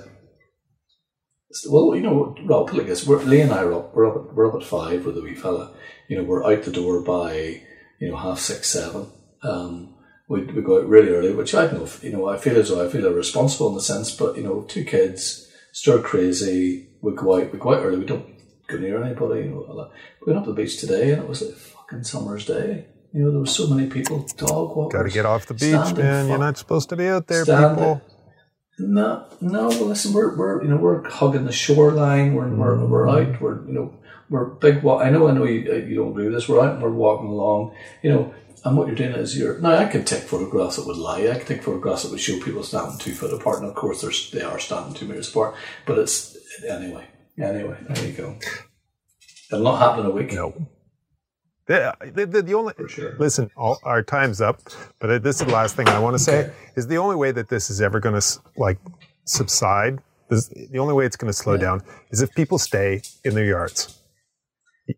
Well, 1.69 1.95
you 1.95 2.01
know, 2.01 2.35
Rob, 2.45 2.67
put 2.67 2.75
it 2.75 2.79
like 2.79 2.87
this: 2.87 3.05
we're, 3.07 3.23
Lee 3.23 3.41
and 3.41 3.51
I 3.51 3.63
are 3.63 3.73
up. 3.73 3.95
We're 3.95 4.07
up. 4.07 4.15
At, 4.29 4.35
we're 4.35 4.47
up 4.47 4.61
at 4.61 4.67
five 4.67 5.05
with 5.05 5.15
the 5.15 5.21
wee 5.21 5.35
fella. 5.35 5.73
You 6.07 6.17
know, 6.17 6.23
we're 6.23 6.45
out 6.45 6.63
the 6.63 6.71
door 6.71 7.01
by 7.01 7.61
you 7.99 8.09
know 8.09 8.17
half 8.17 8.39
six, 8.39 8.69
seven. 8.69 9.07
Um, 9.41 9.95
we 10.27 10.43
we 10.43 10.61
go 10.61 10.79
out 10.79 10.87
really 10.87 11.09
early, 11.09 11.33
which 11.33 11.55
I 11.55 11.65
don't 11.65 11.75
know. 11.75 11.83
If, 11.83 12.03
you 12.03 12.11
know, 12.11 12.27
I 12.27 12.37
feel 12.37 12.57
as 12.57 12.69
though 12.69 12.85
I 12.85 12.89
feel 12.89 13.05
irresponsible 13.05 13.69
in 13.69 13.75
the 13.75 13.81
sense, 13.81 14.15
but 14.15 14.37
you 14.37 14.43
know, 14.43 14.61
two 14.63 14.83
kids, 14.85 15.51
stir 15.71 16.01
crazy. 16.01 16.89
We 17.01 17.13
go 17.15 17.41
out. 17.41 17.51
We 17.51 17.59
go 17.59 17.73
out 17.73 17.83
early. 17.83 17.97
We 17.99 18.05
don't 18.05 18.27
go 18.67 18.77
near 18.77 19.03
anybody. 19.03 19.41
You 19.41 19.49
know, 19.49 19.91
we 20.21 20.31
went 20.31 20.39
up 20.39 20.45
to 20.45 20.53
the 20.53 20.61
beach 20.61 20.79
today, 20.79 21.11
and 21.11 21.23
it 21.23 21.27
was 21.27 21.41
a 21.41 21.51
fucking 21.51 22.03
summer's 22.03 22.45
day. 22.45 22.85
You 23.11 23.23
know, 23.23 23.31
there 23.31 23.39
were 23.39 23.47
so 23.47 23.65
many 23.65 23.89
people, 23.89 24.27
dog 24.37 24.75
walkers. 24.75 24.99
Got 24.99 25.07
to 25.07 25.13
get 25.13 25.25
off 25.25 25.47
the 25.47 25.55
beach, 25.55 25.97
man. 25.97 26.27
You're 26.27 26.37
not 26.37 26.59
supposed 26.59 26.89
to 26.89 26.95
be 26.95 27.07
out 27.07 27.25
there, 27.25 27.43
standing- 27.43 27.75
people. 27.75 28.01
No, 28.79 29.25
no. 29.41 29.67
Well, 29.67 29.85
listen, 29.85 30.13
we're 30.13 30.35
we're 30.35 30.63
you 30.63 30.69
know 30.69 30.77
we're 30.77 31.07
hugging 31.07 31.45
the 31.45 31.51
shoreline. 31.51 32.33
We're 32.33 32.49
we're, 32.49 32.77
mm-hmm. 32.77 32.89
we're 32.89 33.09
out. 33.09 33.41
We're 33.41 33.65
you 33.65 33.73
know 33.73 33.93
we're 34.29 34.45
big. 34.45 34.83
Wa- 34.83 34.99
I 34.99 35.09
know 35.09 35.27
I 35.27 35.31
know 35.31 35.43
you 35.43 35.73
you 35.75 35.95
don't 35.95 36.11
agree 36.11 36.25
with 36.25 36.33
this. 36.33 36.47
We're 36.47 36.61
out 36.61 36.75
and 36.75 36.81
we're 36.81 36.89
walking 36.89 37.27
along. 37.29 37.75
You 38.01 38.11
know, 38.11 38.33
and 38.63 38.77
what 38.77 38.87
you're 38.87 38.95
doing 38.95 39.11
is 39.11 39.37
you're 39.37 39.59
now. 39.59 39.75
I 39.75 39.85
could 39.85 40.07
take 40.07 40.23
photographs 40.23 40.77
that 40.77 40.87
would 40.87 40.97
lie. 40.97 41.27
I 41.27 41.37
could 41.37 41.47
take 41.47 41.63
photographs 41.63 42.03
that 42.03 42.11
would 42.11 42.19
show 42.19 42.39
people 42.39 42.63
standing 42.63 42.97
two 42.97 43.13
foot 43.13 43.33
apart. 43.33 43.59
And 43.59 43.67
of 43.67 43.75
course, 43.75 44.01
there's 44.01 44.31
they 44.31 44.41
are 44.41 44.59
standing 44.59 44.93
two 44.93 45.07
meters 45.07 45.29
apart. 45.29 45.55
But 45.85 45.99
it's 45.99 46.37
anyway. 46.67 47.05
Anyway, 47.37 47.77
there 47.87 48.05
you 48.05 48.13
go. 48.13 48.37
It'll 49.51 49.63
not 49.63 49.79
happen 49.79 50.01
in 50.01 50.11
a 50.11 50.11
week. 50.11 50.33
No. 50.33 50.69
The, 51.69 52.25
the, 52.25 52.41
the, 52.41 52.53
only 52.55 52.73
sure. 52.87 53.15
listen, 53.19 53.51
all, 53.55 53.77
our 53.83 54.01
time's 54.01 54.41
up, 54.41 54.59
but 54.99 55.21
this 55.21 55.39
is 55.39 55.45
the 55.45 55.53
last 55.53 55.75
thing 55.75 55.87
I 55.87 55.99
want 55.99 56.15
to 56.15 56.19
say 56.19 56.51
is 56.75 56.87
the 56.87 56.97
only 56.97 57.15
way 57.15 57.31
that 57.31 57.47
this 57.47 57.69
is 57.69 57.79
ever 57.79 57.99
going 57.99 58.19
to 58.19 58.39
like 58.57 58.79
subside. 59.25 59.99
This, 60.31 60.47
the 60.47 60.79
only 60.79 60.95
way 60.95 61.05
it's 61.05 61.15
going 61.15 61.29
to 61.31 61.37
slow 61.37 61.53
Yeah. 61.53 61.59
down 61.61 61.81
is 62.09 62.23
if 62.23 62.31
people 62.33 62.57
stay 62.57 63.03
in 63.23 63.35
their 63.35 63.45
yards. 63.45 64.01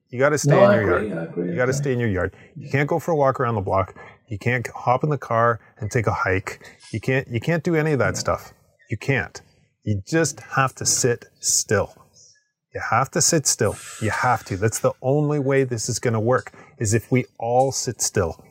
You, 0.10 0.18
got 0.18 0.30
to 0.30 0.38
stay 0.38 0.52
No, 0.52 0.72
in 0.72 0.80
your 0.82 0.96
agree. 0.98 1.10
yard. 1.10 1.30
Agree. 1.30 1.50
You 1.50 1.56
got 1.58 1.66
to 1.66 1.74
stay 1.74 1.92
in 1.92 2.00
your 2.00 2.08
yard. 2.10 2.34
You 2.56 2.70
can't 2.70 2.88
go 2.88 3.00
for 3.00 3.12
a 3.12 3.18
walk 3.18 3.42
around 3.42 3.56
the 3.56 3.62
block. 3.62 3.94
You 4.30 4.40
can't 4.40 4.66
hop 4.74 5.04
in 5.04 5.10
the 5.10 5.18
car 5.18 5.60
and 5.80 5.92
take 5.92 6.08
a 6.08 6.14
hike. 6.14 6.66
You 6.94 7.02
can't. 7.02 7.28
You 7.28 7.42
can't 7.42 7.64
do 7.66 7.76
any 7.76 7.92
of 7.92 8.00
that 8.00 8.16
stuff. 8.16 8.54
You 8.90 8.96
can't. 8.98 9.42
You 9.84 10.02
just 10.08 10.40
have 10.56 10.74
to 10.76 10.86
sit 10.86 11.26
still. 11.42 11.94
You 12.74 12.82
have 12.90 13.12
to 13.12 13.22
sit 13.22 13.48
still. 13.48 13.76
You 14.02 14.12
have 14.12 14.46
to. 14.46 14.58
That's 14.58 14.80
the 14.80 14.94
only 15.02 15.40
way 15.40 15.64
this 15.66 15.90
is 15.90 16.00
going 16.00 16.14
to 16.14 16.20
work 16.20 16.54
is 16.78 16.94
if 16.94 17.12
we 17.12 17.26
all 17.38 17.72
sit 17.72 18.02
still. 18.02 18.44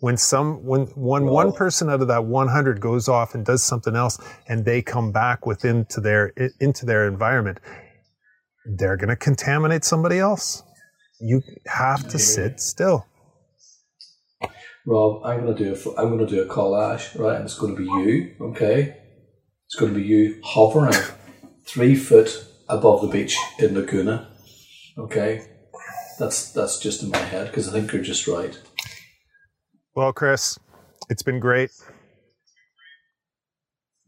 When 0.00 0.16
some 0.16 0.64
when 0.64 0.86
when 0.94 1.24
Wow. 1.26 1.32
one 1.32 1.52
person 1.52 1.90
out 1.90 2.00
of 2.00 2.08
that 2.08 2.24
100 2.24 2.80
goes 2.80 3.08
off 3.08 3.34
and 3.34 3.44
does 3.44 3.64
something 3.64 3.96
else 3.96 4.18
and 4.48 4.64
they 4.64 4.80
come 4.80 5.12
back 5.12 5.44
within 5.44 5.86
to 5.86 6.00
their 6.00 6.32
into 6.60 6.86
their 6.86 7.06
environment, 7.08 7.58
they're 8.64 8.96
going 8.96 9.08
to 9.08 9.16
contaminate 9.16 9.84
somebody 9.84 10.18
else. 10.18 10.62
You 11.20 11.42
have 11.66 12.08
to 12.08 12.18
sit 12.18 12.60
still. 12.60 13.06
Rob, 14.86 15.22
I'm 15.24 15.40
gonna 15.40 15.54
do 15.54 15.74
a 15.74 16.00
I'm 16.00 16.10
gonna 16.10 16.26
do 16.26 16.40
a 16.42 16.46
collage, 16.46 17.18
right? 17.18 17.36
And 17.36 17.44
it's 17.44 17.58
gonna 17.58 17.74
be 17.74 17.84
you, 17.84 18.34
okay? 18.40 18.96
It's 19.66 19.74
gonna 19.74 19.92
be 19.92 20.02
you 20.02 20.40
hovering 20.44 20.94
three 21.66 21.94
foot 21.94 22.47
above 22.68 23.00
the 23.02 23.08
beach 23.08 23.36
in 23.58 23.74
Laguna, 23.74 24.28
okay? 24.96 25.46
That's 26.18 26.50
that's 26.52 26.78
just 26.80 27.02
in 27.02 27.10
my 27.10 27.18
head 27.18 27.46
because 27.48 27.68
I 27.68 27.72
think 27.72 27.92
you're 27.92 28.02
just 28.02 28.26
right. 28.26 28.58
Well, 29.94 30.12
Chris, 30.12 30.58
it's 31.08 31.22
been 31.22 31.38
great. 31.40 31.70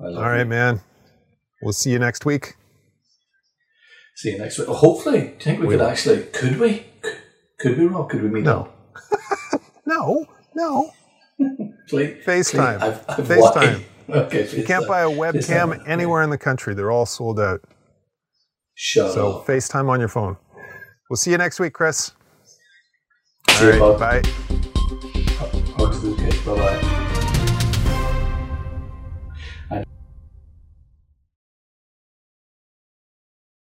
All 0.00 0.14
right, 0.14 0.40
you. 0.40 0.44
man. 0.46 0.80
We'll 1.62 1.72
see 1.72 1.90
you 1.90 1.98
next 1.98 2.24
week. 2.24 2.54
See 4.16 4.30
you 4.32 4.38
next 4.38 4.58
week. 4.58 4.68
Oh, 4.68 4.74
hopefully, 4.74 5.20
do 5.20 5.26
you 5.26 5.38
think 5.38 5.60
we, 5.60 5.66
We 5.66 5.74
could 5.74 5.80
will. 5.80 5.88
actually? 5.88 6.22
Could 6.24 6.58
we? 6.58 6.86
Could, 7.58 7.78
we, 7.78 7.86
Rob? 7.86 8.08
Could 8.10 8.22
we 8.22 8.28
meet 8.30 8.44
No. 8.44 8.60
up? 8.60 8.76
No, 9.86 10.24
no. 10.54 10.92
Please, 11.88 12.24
FaceTime. 12.24 12.78
please. 12.78 12.82
I've, 12.82 13.04
I've 13.08 13.26
FaceTime. 13.26 13.84
Okay, 14.10 14.48
You 14.56 14.64
can't 14.64 14.86
buy 14.88 15.02
a 15.02 15.08
webcam 15.08 15.80
anywhere 15.86 16.22
in 16.22 16.30
the 16.30 16.38
country. 16.38 16.74
They're 16.74 16.90
all 16.90 17.06
sold 17.06 17.38
out. 17.40 17.60
Shut 18.82 19.12
So. 19.12 19.44
FaceTime 19.46 19.90
on 19.90 20.00
your 20.00 20.08
phone. 20.08 20.38
We'll 21.10 21.18
see 21.18 21.32
you 21.32 21.36
next 21.36 21.60
week, 21.60 21.74
Chris. 21.74 22.12
See 23.50 23.78
All 23.78 23.92
you, 23.92 23.98
bye. 23.98 24.22
Hugs 25.76 26.00
to 26.00 26.06
the 26.06 26.16
kids. 26.16 26.38
Bye 26.46 26.54
bye. 26.54 26.86